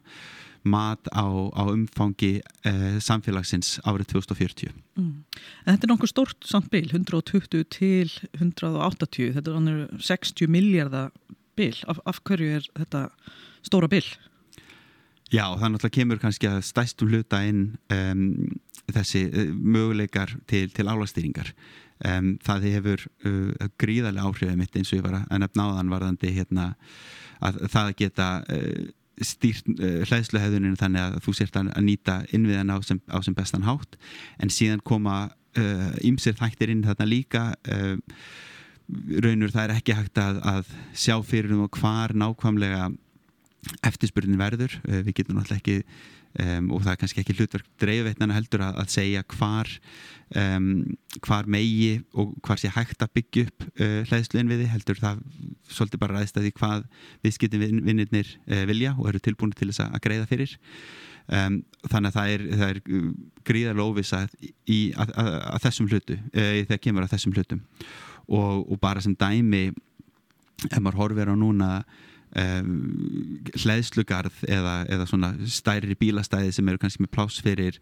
mat 0.62 1.08
á, 1.10 1.26
á 1.26 1.62
umfangi 1.66 2.36
uh, 2.38 2.98
samfélagsins 3.02 3.80
árið 3.82 4.12
2040. 4.14 4.70
Mm. 4.94 5.24
En 5.64 5.74
þetta 5.74 5.88
er 5.88 5.90
nokkuð 5.90 6.12
stort 6.12 6.46
samt 6.46 6.70
bil, 6.70 6.86
120 6.86 7.66
til 7.72 8.12
180, 8.38 9.32
þetta 9.38 9.56
er 9.58 9.80
60 9.98 10.52
miljardar 10.52 11.10
bil. 11.58 11.74
Af, 11.88 12.00
af 12.08 12.20
hverju 12.26 12.58
er 12.58 12.68
þetta 12.78 13.06
stóra 13.66 13.88
bil? 13.90 14.04
Já, 15.32 15.46
það 15.56 15.70
náttúrulega 15.72 15.96
kemur 15.96 16.20
kannski 16.20 16.48
að 16.50 16.64
stæstum 16.68 17.12
hluta 17.12 17.40
inn 17.48 17.62
um, 17.94 18.24
þessi 18.92 19.24
uh, 19.30 19.52
möguleikar 19.56 20.34
til, 20.50 20.66
til 20.76 20.90
álastýringar. 20.92 21.54
Um, 22.04 22.34
það 22.44 22.66
hefur 22.68 23.04
uh, 23.28 23.68
gríðarlega 23.80 24.28
áhrifið 24.28 24.58
mitt 24.60 24.76
eins 24.76 24.92
og 24.92 25.00
ég 25.00 25.06
var 25.06 25.22
að 25.22 25.40
nefna 25.40 25.68
áðan 25.70 25.92
varðandi 25.94 26.34
hérna, 26.36 26.66
að 27.40 27.62
það 27.72 27.94
geta 28.02 28.28
uh, 28.42 28.90
stýrt 29.24 29.70
uh, 29.78 30.02
hlæðsluhæðuninu 30.10 30.80
þannig 30.80 31.06
að 31.06 31.18
þú 31.24 31.36
sért 31.38 31.60
að 31.62 31.72
nýta 31.86 32.20
innviðan 32.36 32.74
á 32.74 32.76
sem, 32.84 33.00
á 33.08 33.18
sem 33.24 33.36
bestan 33.38 33.64
hátt 33.68 33.96
en 34.42 34.52
síðan 34.52 34.84
koma 34.84 35.30
ymsir 36.00 36.32
þættir 36.32 36.70
inn 36.72 36.78
þarna 36.80 37.04
líka 37.04 37.40
uh, 37.68 37.98
raunur 39.24 39.52
það 39.52 39.64
er 39.64 39.76
ekki 39.76 39.96
hægt 39.96 40.20
að, 40.20 40.40
að 40.54 40.72
sjá 40.94 41.16
fyrir 41.26 41.54
um 41.56 41.68
hvar 41.72 42.14
nákvæmlega 42.16 42.90
eftirspurnin 43.86 44.40
verður. 44.40 44.74
Eh, 44.88 45.04
við 45.06 45.20
getum 45.20 45.38
náttúrulega 45.38 45.62
ekki 45.62 45.76
um, 46.40 46.72
og 46.72 46.82
það 46.82 46.92
er 46.92 46.98
kannski 47.02 47.22
ekki 47.22 47.36
hlutverk 47.38 47.68
dreifveitnana 47.82 48.36
heldur 48.36 48.64
að, 48.66 48.80
að 48.82 48.90
segja 48.94 49.22
hvar 49.36 49.70
um, 50.38 50.66
hvar 51.24 51.48
megi 51.50 52.00
og 52.18 52.34
hvar 52.46 52.60
sé 52.60 52.72
hægt 52.72 53.04
að 53.04 53.14
byggja 53.18 53.46
upp 53.48 53.66
uh, 53.68 54.00
hlæðslu 54.08 54.42
innviði 54.42 54.68
heldur 54.72 55.00
það 55.02 55.22
svolítið 55.70 56.02
bara 56.02 56.18
ræðist 56.18 56.38
að 56.38 56.48
því 56.48 56.54
hvað 56.58 56.84
viðskiptin 57.26 57.64
vinnirnir 57.86 58.36
uh, 58.48 58.64
vilja 58.70 58.94
og 58.98 59.12
eru 59.12 59.22
tilbúin 59.22 59.54
til 59.56 59.70
þess 59.70 59.86
að 59.88 60.04
greiða 60.06 60.28
fyrir. 60.30 60.56
Um, 61.32 61.60
þannig 61.86 62.08
að 62.10 62.16
það 62.16 62.30
er, 62.32 62.46
það 62.58 62.70
er 62.72 62.78
gríðarlega 63.46 63.84
óvisa 63.92 64.24
í 64.66 64.78
að, 64.98 65.12
að, 65.22 65.28
að 65.52 65.60
þessum 65.68 65.90
hlutu 65.92 66.16
uh, 66.18 66.56
þegar 66.64 66.80
kemur 66.82 67.06
að 67.06 67.12
þessum 67.14 67.36
hlutum 67.36 67.60
og, 68.28 68.70
og 68.70 68.80
bara 68.80 69.02
sem 69.02 69.16
dæmi 69.18 69.70
ef 70.70 70.78
maður 70.78 71.00
horfir 71.00 71.32
á 71.32 71.36
núna 71.36 71.70
um, 72.38 72.74
hlæðslugarð 73.56 74.44
eða, 74.48 74.74
eða 74.92 75.06
svona 75.10 75.32
stærri 75.46 75.96
bílastæði 75.98 76.52
sem 76.54 76.68
eru 76.68 76.80
kannski 76.82 77.04
með 77.04 77.14
pláss 77.16 77.42
fyrir 77.42 77.80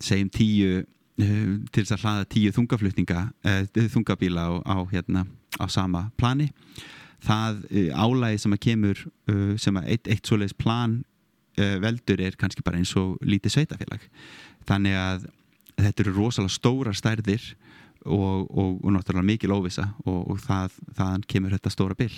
segjum 0.00 0.32
tíu 0.34 0.80
til 1.20 1.82
þess 1.82 1.92
að 1.98 2.04
hlaða 2.06 2.28
tíu 2.32 2.54
þungaflutninga 2.56 3.26
uh, 3.44 3.60
þungabíla 3.92 4.46
á, 4.48 4.52
á, 4.64 4.76
hérna, 4.88 5.26
á 5.60 5.68
sama 5.68 6.06
plani. 6.16 6.48
Það 7.20 7.64
uh, 7.68 7.90
álægi 7.92 8.40
sem 8.40 8.56
að 8.56 8.62
kemur 8.64 9.02
uh, 9.04 9.54
sem 9.60 9.76
að 9.76 9.90
eitt, 9.92 10.08
eitt 10.08 10.30
svoleiðis 10.30 10.56
plan 10.56 11.02
uh, 11.60 11.76
veldur 11.82 12.22
er 12.24 12.38
kannski 12.40 12.64
bara 12.64 12.80
eins 12.80 12.94
og 12.96 13.18
lítið 13.20 13.58
sveitafélag 13.58 14.06
þannig 14.68 14.96
að 14.96 15.28
þetta 15.80 16.04
eru 16.04 16.16
rosalega 16.16 16.56
stóra 16.56 16.94
stærðir 16.96 17.44
og, 18.06 18.46
og, 18.50 18.78
og 18.80 18.94
náttúrulega 18.94 19.26
mikil 19.26 19.54
óvisa 19.56 19.90
og, 20.06 20.22
og 20.32 20.40
það, 20.44 20.78
þaðan 20.96 21.26
kemur 21.28 21.56
þetta 21.56 21.74
stóra 21.74 21.98
byll 21.98 22.14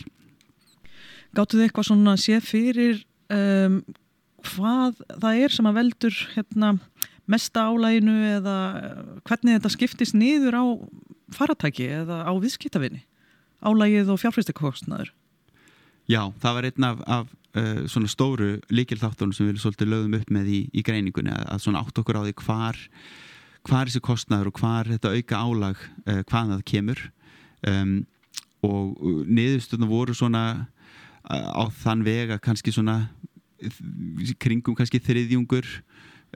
Gáttu 1.32 1.56
þið 1.56 1.66
eitthvað 1.66 1.88
svona 1.88 2.12
að 2.12 2.22
sé 2.26 2.38
fyrir 2.44 2.98
um, 3.32 3.78
hvað 4.42 5.00
það 5.22 5.44
er 5.46 5.54
sem 5.54 5.68
að 5.70 5.78
veldur 5.78 6.18
hérna, 6.34 6.74
mesta 7.30 7.64
álæginu 7.70 8.16
eða 8.34 8.56
hvernig 9.28 9.56
þetta 9.56 9.72
skiptist 9.72 10.18
niður 10.18 10.58
á 10.58 10.64
faratæki 11.32 11.88
eða 12.02 12.22
á 12.28 12.32
viðskiptafinni? 12.36 13.04
Álægið 13.62 14.10
og 14.12 14.20
fjárfæstikostnaður? 14.20 15.12
Já, 16.10 16.26
það 16.42 16.56
var 16.56 16.68
einn 16.68 16.86
af, 16.88 17.02
af 17.06 17.28
uh, 17.56 17.84
svona 17.88 18.10
stóru 18.10 18.56
líkilþáttunum 18.74 19.34
sem 19.36 19.48
við 19.48 19.62
svolítið 19.62 19.92
lögum 19.92 20.16
upp 20.18 20.32
með 20.34 20.50
í, 20.50 20.60
í 20.74 20.84
greiningunni 20.84 21.32
að, 21.32 21.44
að 21.54 21.62
svona 21.64 21.84
átt 21.84 22.02
okkur 22.02 22.18
á 22.18 22.22
því 22.26 22.34
hvar 22.42 22.80
hvar 23.68 23.88
þessi 23.88 24.02
kostnaður 24.04 24.50
og 24.52 24.60
hvar 24.60 24.90
þetta 24.90 25.12
auka 25.16 25.42
álag 25.42 25.82
uh, 26.06 26.22
hvaðan 26.22 26.56
það 26.56 26.64
kemur? 26.72 27.02
Um, 27.62 27.96
og 28.62 28.98
niðurstöðuna 29.26 29.88
voru 29.90 30.14
svona 30.14 30.42
á 31.22 31.64
þann 31.82 32.02
vega 32.06 32.38
kannski 32.42 32.72
svona 32.74 33.08
kringum 34.42 34.74
kannski 34.78 35.00
þriðjungur 35.02 35.66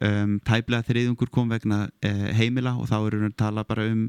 um, 0.02 0.36
tæplega 0.46 0.86
þriðjungur 0.86 1.30
kom 1.34 1.50
vegna 1.50 1.86
uh, 1.86 2.28
heimila 2.36 2.76
og 2.78 2.90
þá 2.90 2.98
erum 2.98 3.24
við 3.24 3.32
að 3.32 3.38
tala 3.42 3.64
bara 3.66 3.86
um 3.90 4.04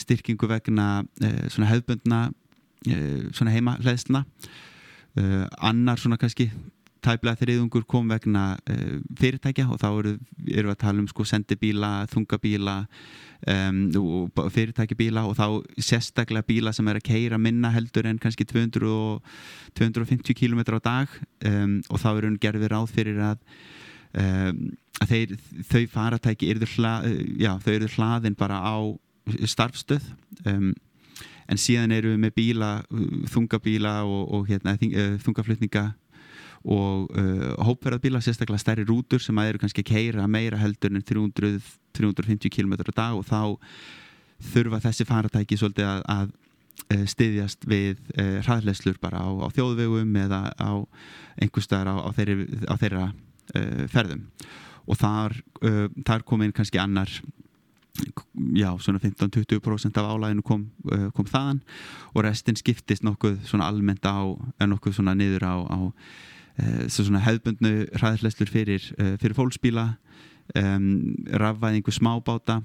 styrkingu 0.00 0.50
vegna 0.50 0.88
uh, 1.02 1.46
svona 1.52 1.70
hefbundna 1.70 2.20
uh, 2.30 3.30
svona 3.32 3.54
heima 3.54 3.78
hlæðsluna 3.80 4.26
annar 5.66 5.98
svona 5.98 6.14
kannski 6.22 6.44
tæplega 7.04 7.40
þriðungur 7.40 7.86
kom 7.88 8.10
vegna 8.12 8.44
uh, 8.70 9.00
fyrirtækja 9.18 9.66
og 9.70 9.80
þá 9.80 9.88
eru, 9.90 10.14
eru 10.48 10.72
að 10.72 10.80
tala 10.82 11.02
um 11.02 11.08
sko 11.10 11.26
sendibíla, 11.28 11.90
þungabíla 12.12 12.76
um, 13.54 13.80
og 14.00 14.40
fyrirtækjabíla 14.54 15.24
og 15.28 15.36
þá 15.38 15.46
sérstaklega 15.80 16.46
bíla 16.48 16.74
sem 16.76 16.88
er 16.90 17.00
að 17.00 17.08
keira 17.08 17.40
minna 17.40 17.72
heldur 17.74 18.08
en 18.10 18.20
kannski 18.20 18.46
200 18.48 18.90
og, 18.90 19.32
250 19.78 20.36
km 20.36 20.64
á 20.76 20.80
dag 20.80 21.18
um, 21.46 21.80
og 21.88 22.02
þá 22.02 22.10
eru 22.12 22.32
við 22.32 22.42
gerðið 22.44 22.72
ráð 22.74 22.92
fyrir 22.94 23.22
að, 23.30 23.40
um, 24.20 24.62
að 25.00 25.14
þeir, 25.14 25.34
þau 25.70 25.82
faratæki 25.94 26.52
eru 26.52 26.64
þau 27.64 27.74
hlaðin 27.96 28.38
bara 28.38 28.60
á 28.60 28.76
starfstöð 29.46 30.04
en 31.50 31.58
síðan 31.58 31.92
eru 31.94 32.12
við 32.14 32.20
með 32.22 32.32
bíla, 32.36 32.70
þungabíla 33.30 33.94
og, 34.06 34.22
og 34.36 34.46
hérna, 34.50 34.76
þungaflutninga 35.24 35.90
og 36.64 37.08
uh, 37.16 37.54
hópverðarbíla, 37.64 38.20
sérstaklega 38.20 38.60
stærri 38.60 38.84
rútur 38.84 39.22
sem 39.24 39.38
eru 39.40 39.60
kannski 39.62 39.80
að 39.84 39.92
keira 39.94 40.26
meira 40.28 40.58
heldur 40.60 40.92
en 40.92 41.00
300-350 41.08 42.52
km 42.52 42.74
á 42.76 42.92
dag 42.92 43.16
og 43.16 43.24
þá 43.24 43.56
þurfa 44.52 44.82
þessi 44.84 45.06
faratæki 45.08 45.56
svolítið 45.56 45.88
að, 45.88 46.04
að 46.12 46.30
uh, 46.92 47.06
styðjast 47.08 47.64
við 47.68 47.96
uh, 48.16 48.38
hraðleslur 48.44 49.00
bara 49.00 49.24
á, 49.24 49.28
á 49.40 49.48
þjóðvegum 49.56 50.16
eða 50.20 50.42
á 50.60 50.72
einhverstaðar 51.40 51.92
á, 51.92 51.96
á, 52.04 52.08
þeirri, 52.16 52.48
á 52.68 52.74
þeirra 52.76 53.04
uh, 53.08 53.84
ferðum. 53.92 54.24
Og 54.84 54.98
þar, 55.00 55.36
uh, 55.64 55.86
þar 56.04 56.26
kom 56.28 56.44
inn 56.44 56.56
kannski 56.56 56.80
annar 56.82 57.08
já, 58.54 58.70
svona 58.80 59.00
15-20% 59.00 59.96
af 59.98 60.12
álæginu 60.12 60.44
kom, 60.46 60.68
kom 61.16 61.26
þaðan 61.26 61.58
og 62.14 62.22
restin 62.24 62.56
skiptist 62.56 63.02
nokkuð 63.04 63.40
svona 63.48 63.66
almennt 63.68 64.06
á, 64.06 64.30
nokkuð 64.62 64.94
svona 65.00 65.16
niður 65.18 65.44
á 65.44 65.54
Eh, 66.60 66.86
svona 66.92 67.22
hefðbundnu 67.24 67.88
hraðhleslur 67.96 68.50
fyrir, 68.50 68.84
eh, 68.98 69.14
fyrir 69.20 69.36
fólksbíla 69.38 69.86
um, 70.58 71.14
rafvæðingu 71.40 71.92
smábáta 71.94 72.58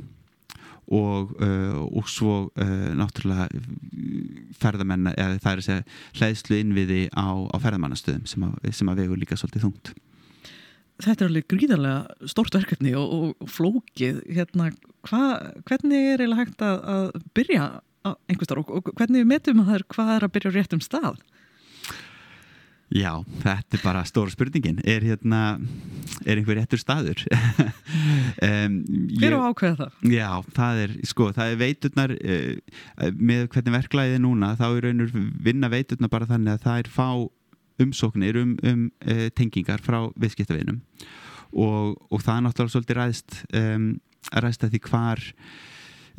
og, 0.86 1.32
uh, 1.42 1.82
og 1.98 2.10
svo 2.10 2.34
uh, 2.62 2.90
náttúrulega 2.98 3.48
ferðamenn 4.62 5.10
eða 5.14 5.40
það 5.42 5.52
er 5.52 5.62
að 5.62 5.68
segja 5.68 5.86
hlæðslu 6.20 6.60
innviði 6.62 7.00
á, 7.14 7.30
á 7.50 7.58
ferðamannastöðum 7.62 8.28
sem 8.30 8.46
að, 8.46 8.68
sem 8.78 8.92
að 8.92 9.02
vegur 9.02 9.22
líka 9.22 9.38
svolítið 9.40 9.66
þungt. 9.66 9.94
Þetta 11.06 11.26
er 11.26 11.32
alveg 11.32 11.48
gríðarlega 11.52 12.30
stort 12.32 12.58
verkefni 12.58 12.94
og, 12.98 13.16
og, 13.16 13.32
og 13.42 13.50
flókið. 13.52 14.22
Hérna, 14.30 14.70
hva, 15.10 15.24
hvernig 15.70 16.12
er 16.12 16.22
eiginlega 16.22 16.46
hægt 16.46 16.66
að, 16.66 16.78
að 16.96 17.32
byrja 17.38 17.66
einhver 18.06 18.46
starf 18.46 18.70
og 18.70 18.94
hvernig 18.94 19.26
metum 19.26 19.64
að 19.64 19.72
það 19.72 19.80
er 19.80 19.88
hvað 19.96 20.14
er 20.16 20.28
að 20.28 20.36
byrja 20.36 20.54
á 20.54 20.58
réttum 20.60 20.86
stað 20.86 21.24
Já, 22.94 23.12
þetta 23.42 23.78
er 23.78 23.82
bara 23.82 24.04
stóra 24.06 24.30
spurningin. 24.30 24.78
Er 24.86 25.02
hérna, 25.02 25.58
er 26.26 26.38
einhver 26.38 26.60
réttur 26.62 26.82
staður? 26.82 27.26
Um, 28.44 28.82
Hver 29.16 29.36
á 29.40 29.48
ákveða 29.48 29.76
það? 29.80 29.92
Já, 30.12 30.30
það 30.58 30.80
er, 30.82 30.94
sko, 31.08 31.28
það 31.34 31.52
er 31.52 31.60
veiturnar 31.62 32.14
uh, 32.18 32.82
með 33.16 33.46
hvernig 33.54 33.76
verklaðið 33.78 34.16
er 34.18 34.22
núna 34.26 34.50
þá 34.60 34.66
er 34.68 34.88
raunur 34.90 35.14
vinna 35.46 35.70
veiturnar 35.72 36.12
bara 36.12 36.28
þannig 36.28 36.58
að 36.58 36.66
það 36.66 36.82
er 36.82 36.90
fá 36.92 37.08
umsóknir 37.86 38.40
um, 38.42 38.52
um 38.68 38.84
uh, 39.08 39.28
tengingar 39.38 39.84
frá 39.86 40.02
viðskiptavinum. 40.20 40.82
Og, 41.56 41.96
og 42.12 42.26
það 42.26 42.36
er 42.36 42.46
náttúrulega 42.46 42.76
svolítið 42.76 43.00
ræðst 43.00 43.40
um, 43.62 43.88
ræðst 44.44 44.68
að 44.68 44.76
því 44.76 44.84
hvar 44.90 45.26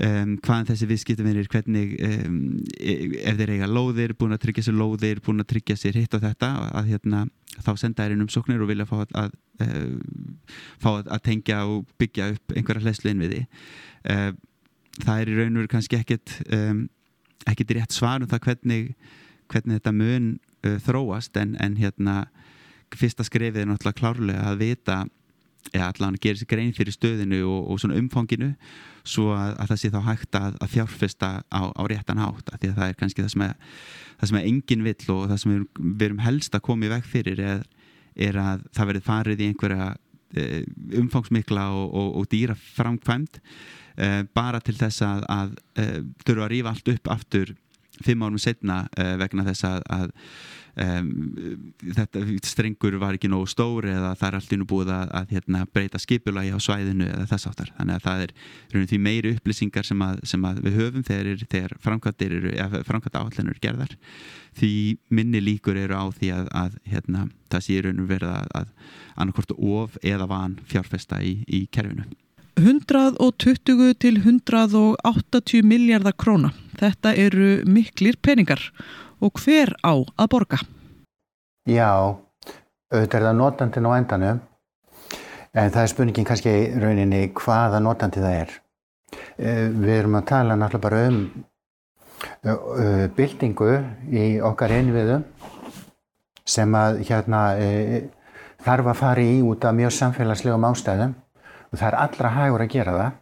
um, 0.03 0.35
hvaðan 0.45 0.69
þessi 0.71 0.89
viðskiptavinir 0.91 1.51
hvernig 1.53 1.95
um, 2.09 2.41
ef 2.77 3.41
þeir 3.41 3.55
eiga 3.57 3.71
lóðir, 3.71 4.17
búin 4.19 4.37
að 4.37 4.43
tryggja 4.47 4.67
sér 4.69 4.79
lóðir 4.81 5.23
búin 5.25 5.45
að 5.45 5.51
tryggja 5.55 5.79
sér 5.81 6.01
hitt 6.01 6.17
og 6.17 6.25
þetta 6.25 6.51
að 6.73 6.93
hérna, 6.93 7.23
þá 7.57 7.73
senda 7.81 8.05
þeir 8.05 8.17
inn 8.17 8.27
um 8.27 8.33
sóknir 8.33 8.65
og 8.65 8.71
vilja 8.71 8.89
fá 8.89 8.99
að, 9.05 9.17
að, 9.23 9.39
fá 10.83 10.91
að 10.99 11.23
tengja 11.25 11.63
og 11.71 11.87
byggja 12.01 12.33
upp 12.35 12.57
einhverja 12.57 12.87
hlæslu 12.87 13.13
inn 13.13 13.25
við 13.25 13.37
því 13.37 13.47
það 15.05 15.21
er 15.21 15.31
í 15.31 15.37
raun 15.37 15.57
og 15.57 15.63
veru 15.63 15.73
kannski 15.73 15.99
ekkit 15.99 16.35
um, 16.55 16.87
ekkit 17.47 17.77
rétt 17.77 17.95
svar 17.95 18.23
um 18.23 18.31
það 18.31 18.45
hvernig, 18.49 18.95
hvernig 19.53 19.81
þetta 19.81 19.95
mun 19.97 20.31
uh, 20.67 20.77
þróast 20.87 21.37
en, 21.41 21.55
en 21.63 21.77
hérna 21.81 22.25
fyrsta 22.97 23.27
skrefið 23.27 23.65
er 23.65 23.71
náttúrulega 23.71 24.01
klárlega 24.01 24.51
að 24.51 24.61
vita 24.63 24.99
eða 25.73 25.91
allavega 25.91 26.23
gerir 26.23 26.41
sér 26.41 26.51
grein 26.51 26.75
fyrir 26.77 26.95
stöðinu 26.95 27.43
og, 27.49 27.71
og 27.73 27.81
svona 27.83 27.99
umfanginu 28.01 28.53
svo 29.07 29.31
að, 29.35 29.55
að 29.61 29.71
það 29.71 29.81
sé 29.83 29.91
þá 29.93 30.01
hægt 30.07 30.39
að, 30.39 30.59
að 30.63 30.73
fjárfesta 30.75 31.31
á, 31.47 31.63
á 31.71 31.83
réttan 31.91 32.23
hátt 32.23 32.51
því 32.55 32.71
að 32.71 32.81
það 32.81 32.89
er 32.89 32.99
kannski 33.01 33.25
það 33.25 33.33
sem 33.35 33.45
er, 33.47 33.55
það 34.17 34.31
sem 34.31 34.41
er 34.41 34.49
engin 34.51 34.87
vill 34.87 35.15
og 35.15 35.23
það 35.31 35.41
sem 35.43 35.55
við, 35.55 36.07
erum 36.09 36.25
helst 36.25 36.59
að 36.59 36.67
koma 36.69 36.89
í 36.89 36.93
veg 36.93 37.07
fyrir 37.13 37.45
er, 37.45 37.63
er 38.29 38.41
að 38.43 38.67
það 38.77 38.91
verið 38.93 39.07
farið 39.07 39.43
í 39.43 39.49
einhverja 39.53 39.89
e, 40.35 40.47
umfangsmikla 41.03 41.69
og, 41.77 41.87
og, 41.87 42.11
og 42.21 42.29
dýra 42.33 42.59
framkvæmt 42.59 43.41
e, 43.41 44.11
bara 44.37 44.63
til 44.65 44.77
þess 44.79 45.07
að, 45.07 45.25
að 45.33 45.57
e, 45.79 45.89
þurfa 46.27 46.49
að 46.49 46.53
rífa 46.55 46.75
allt 46.75 46.93
upp 46.97 47.15
aftur 47.17 47.57
fimm 48.05 48.27
árum 48.27 48.43
setna 48.43 48.85
e, 48.93 49.13
vegna 49.23 49.47
þess 49.47 49.71
að 49.71 50.21
Um, 50.77 51.07
þetta 51.81 52.21
strengur 52.45 52.99
var 53.01 53.17
ekki 53.17 53.31
nógu 53.33 53.47
stór 53.49 53.87
eða 53.89 54.11
það 54.21 54.27
er 54.29 54.35
allir 54.37 54.59
nú 54.61 54.67
búið 54.69 54.91
að, 54.93 55.12
að 55.17 55.31
hérna, 55.33 55.62
breyta 55.73 56.01
skipulagi 56.03 56.51
á 56.53 56.61
svæðinu 56.61 57.07
eða 57.07 57.29
þess 57.31 57.49
áttar 57.49 57.71
þannig 57.79 57.95
að 57.97 58.05
það 58.05 58.25
er 58.27 58.35
því 58.91 58.99
meiri 59.07 59.33
upplýsingar 59.39 59.89
sem 59.89 60.05
að, 60.05 60.21
sem 60.29 60.45
að 60.45 60.61
við 60.67 60.77
höfum 60.83 61.07
þegar, 61.09 61.47
þegar 61.55 61.77
framkvæmta 61.81 63.23
áallinu 63.23 63.55
eru 63.55 63.65
gerðar 63.65 63.97
því 64.61 64.75
minni 65.17 65.41
líkur 65.47 65.81
eru 65.81 65.97
á 65.97 66.05
því 66.12 66.31
að, 66.35 66.77
hérna, 66.85 67.25
það 67.53 67.65
sé 67.65 67.81
raun 67.81 68.05
og 68.05 68.12
verða 68.12 68.37
að 68.61 68.71
annarkort 69.17 69.57
of 69.57 69.97
eða 70.05 70.29
van 70.29 70.61
fjárfesta 70.69 71.23
í, 71.25 71.39
í 71.49 71.65
kerfinu. 71.73 72.05
120 72.57 73.97
til 74.01 74.15
180 74.23 75.65
miljardar 75.65 76.15
króna. 76.17 76.55
Þetta 76.81 77.12
eru 77.17 77.51
miklir 77.69 78.17
peningar. 78.21 78.61
og 78.61 79.06
hver 79.21 79.75
á 79.81 79.93
að 79.97 80.31
borga? 80.33 80.61
Já, 81.67 81.91
auðvitað 82.93 83.19
er 83.21 83.27
það 83.27 83.39
notandin 83.41 83.89
á 83.89 83.93
endanum 83.97 84.41
en 85.57 85.73
það 85.73 85.83
er 85.83 85.93
spurningin 85.93 86.29
kannski 86.29 86.55
rauninni 86.77 87.23
hvaða 87.35 87.81
notandi 87.81 88.23
það 88.23 88.41
er. 88.43 88.57
Eh, 89.39 89.67
við 89.73 89.93
erum 90.01 90.19
að 90.19 90.29
tala 90.31 90.57
náttúrulega 90.59 90.85
bara 90.85 91.03
um 91.09 91.21
eh, 92.45 92.51
eh, 92.53 93.05
bildingu 93.17 93.73
í 94.13 94.27
okkar 94.45 94.75
einviðum 94.77 95.25
sem 96.47 96.75
að 96.79 97.01
hérna 97.09 97.41
þarf 98.63 98.91
að 98.93 99.01
fara 99.01 99.23
í 99.23 99.41
út 99.43 99.65
af 99.67 99.75
mjög 99.75 99.95
samfélagslegum 99.97 100.67
ástæðum 100.69 101.15
og 101.73 101.79
það 101.79 101.89
er 101.89 101.99
allra 102.05 102.35
hægur 102.37 102.65
að 102.65 102.73
gera 102.75 102.95
það 102.97 103.17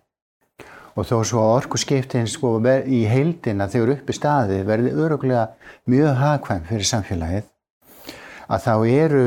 og 0.94 1.08
þó 1.08 1.16
svo 1.26 1.42
orku 1.56 1.78
skiptin 1.80 2.28
sko, 2.30 2.56
í 2.86 3.04
heildina 3.10 3.66
þegar 3.70 3.96
upp 3.96 4.10
í 4.10 4.16
staði 4.16 4.60
verði 4.66 4.94
öruglega 4.94 5.48
mjög 5.90 6.14
hagkvæm 6.20 6.68
fyrir 6.68 6.88
samfélagið 6.90 7.50
að 8.48 8.64
þá 8.66 8.74
eru 8.92 9.24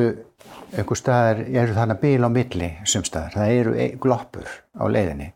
einhver 0.75 0.99
staðar, 0.99 1.43
eru 1.47 1.75
þannig 1.75 1.99
bíl 2.01 2.27
á 2.27 2.29
milli 2.31 2.69
sumstaðar, 2.87 3.35
það 3.35 3.53
eru 3.59 3.75
e, 3.79 3.87
gloppur 4.01 4.49
á 4.75 4.83
leiðinni. 4.91 5.31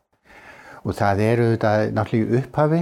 Og 0.81 0.97
það 0.97 1.23
eru 1.27 1.47
þetta 1.53 1.71
náttúrulega 1.95 2.41
upphafi 2.41 2.81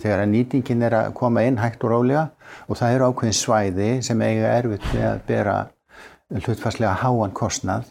þegar 0.00 0.22
að 0.22 0.30
nýtingin 0.32 0.84
er 0.86 0.96
að 0.96 1.10
koma 1.18 1.44
inn 1.44 1.60
hægt 1.60 1.84
og 1.84 1.92
rálega 1.92 2.28
og 2.66 2.78
það 2.80 2.94
eru 2.94 3.08
ákveðin 3.10 3.36
svæði 3.36 3.90
sem 4.06 4.22
eiga 4.24 4.54
erfitt 4.56 4.86
með 4.94 5.08
að 5.10 5.24
bera 5.28 5.56
hlutfarslega 6.32 6.94
háan 7.02 7.34
kostnað. 7.36 7.90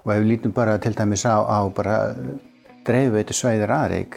Og 0.00 0.14
ef 0.14 0.22
við 0.22 0.30
lítum 0.30 0.54
bara 0.56 0.78
til 0.80 0.94
dæmis 0.96 1.26
á, 1.28 1.36
á 1.44 1.60
bara 1.76 1.98
dreifveitu 2.86 3.36
svæðir 3.36 3.72
Arik 3.74 4.16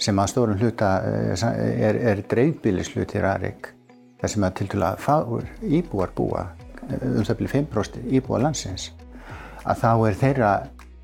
sem 0.00 0.18
að 0.18 0.32
stórum 0.32 0.60
hluta 0.60 0.90
eh, 1.04 1.44
er, 1.88 1.98
er 2.12 2.22
dreifbílislutir 2.30 3.26
Arik 3.28 3.72
þar 4.20 4.32
sem 4.34 4.46
að 4.46 4.56
til 4.60 4.68
dæla 4.74 4.94
fáur 5.00 5.46
íbúar 5.64 6.12
búa 6.16 6.46
eh, 6.88 7.04
um 7.04 7.24
það 7.24 7.36
byrju 7.40 7.52
5% 7.56 8.12
íbúa 8.18 8.40
landsins 8.46 8.90
að 9.64 9.82
þá 9.82 9.90
er 10.08 10.20
þeirra 10.22 10.52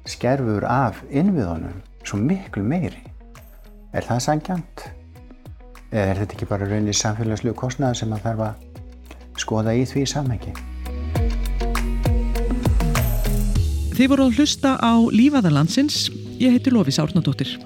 skerfur 0.08 0.64
af 0.70 1.02
innviðunum 1.10 1.82
svo 2.06 2.20
miklu 2.22 2.62
meiri. 2.62 3.02
Er 3.92 4.06
það 4.06 4.22
sangjant 4.22 4.86
eða 5.90 6.06
er 6.12 6.20
þetta 6.20 6.36
ekki 6.36 6.48
bara 6.50 6.68
raunin 6.68 6.96
samfélagslegu 6.96 7.56
kostnæðar 7.58 7.98
sem 8.00 8.14
að 8.14 8.24
þarf 8.26 8.44
að 8.46 9.42
skoða 9.42 9.74
í 9.76 9.84
því 9.88 10.04
samhengi? 10.10 10.54
Þið 13.96 14.10
voru 14.12 14.26
að 14.28 14.40
hlusta 14.40 14.76
á 14.76 14.92
Lífaðarlandsins 15.08 16.06
Ég 16.38 16.50
heiti 16.50 16.70
Lofís 16.70 16.98
Árnadóttir. 16.98 17.58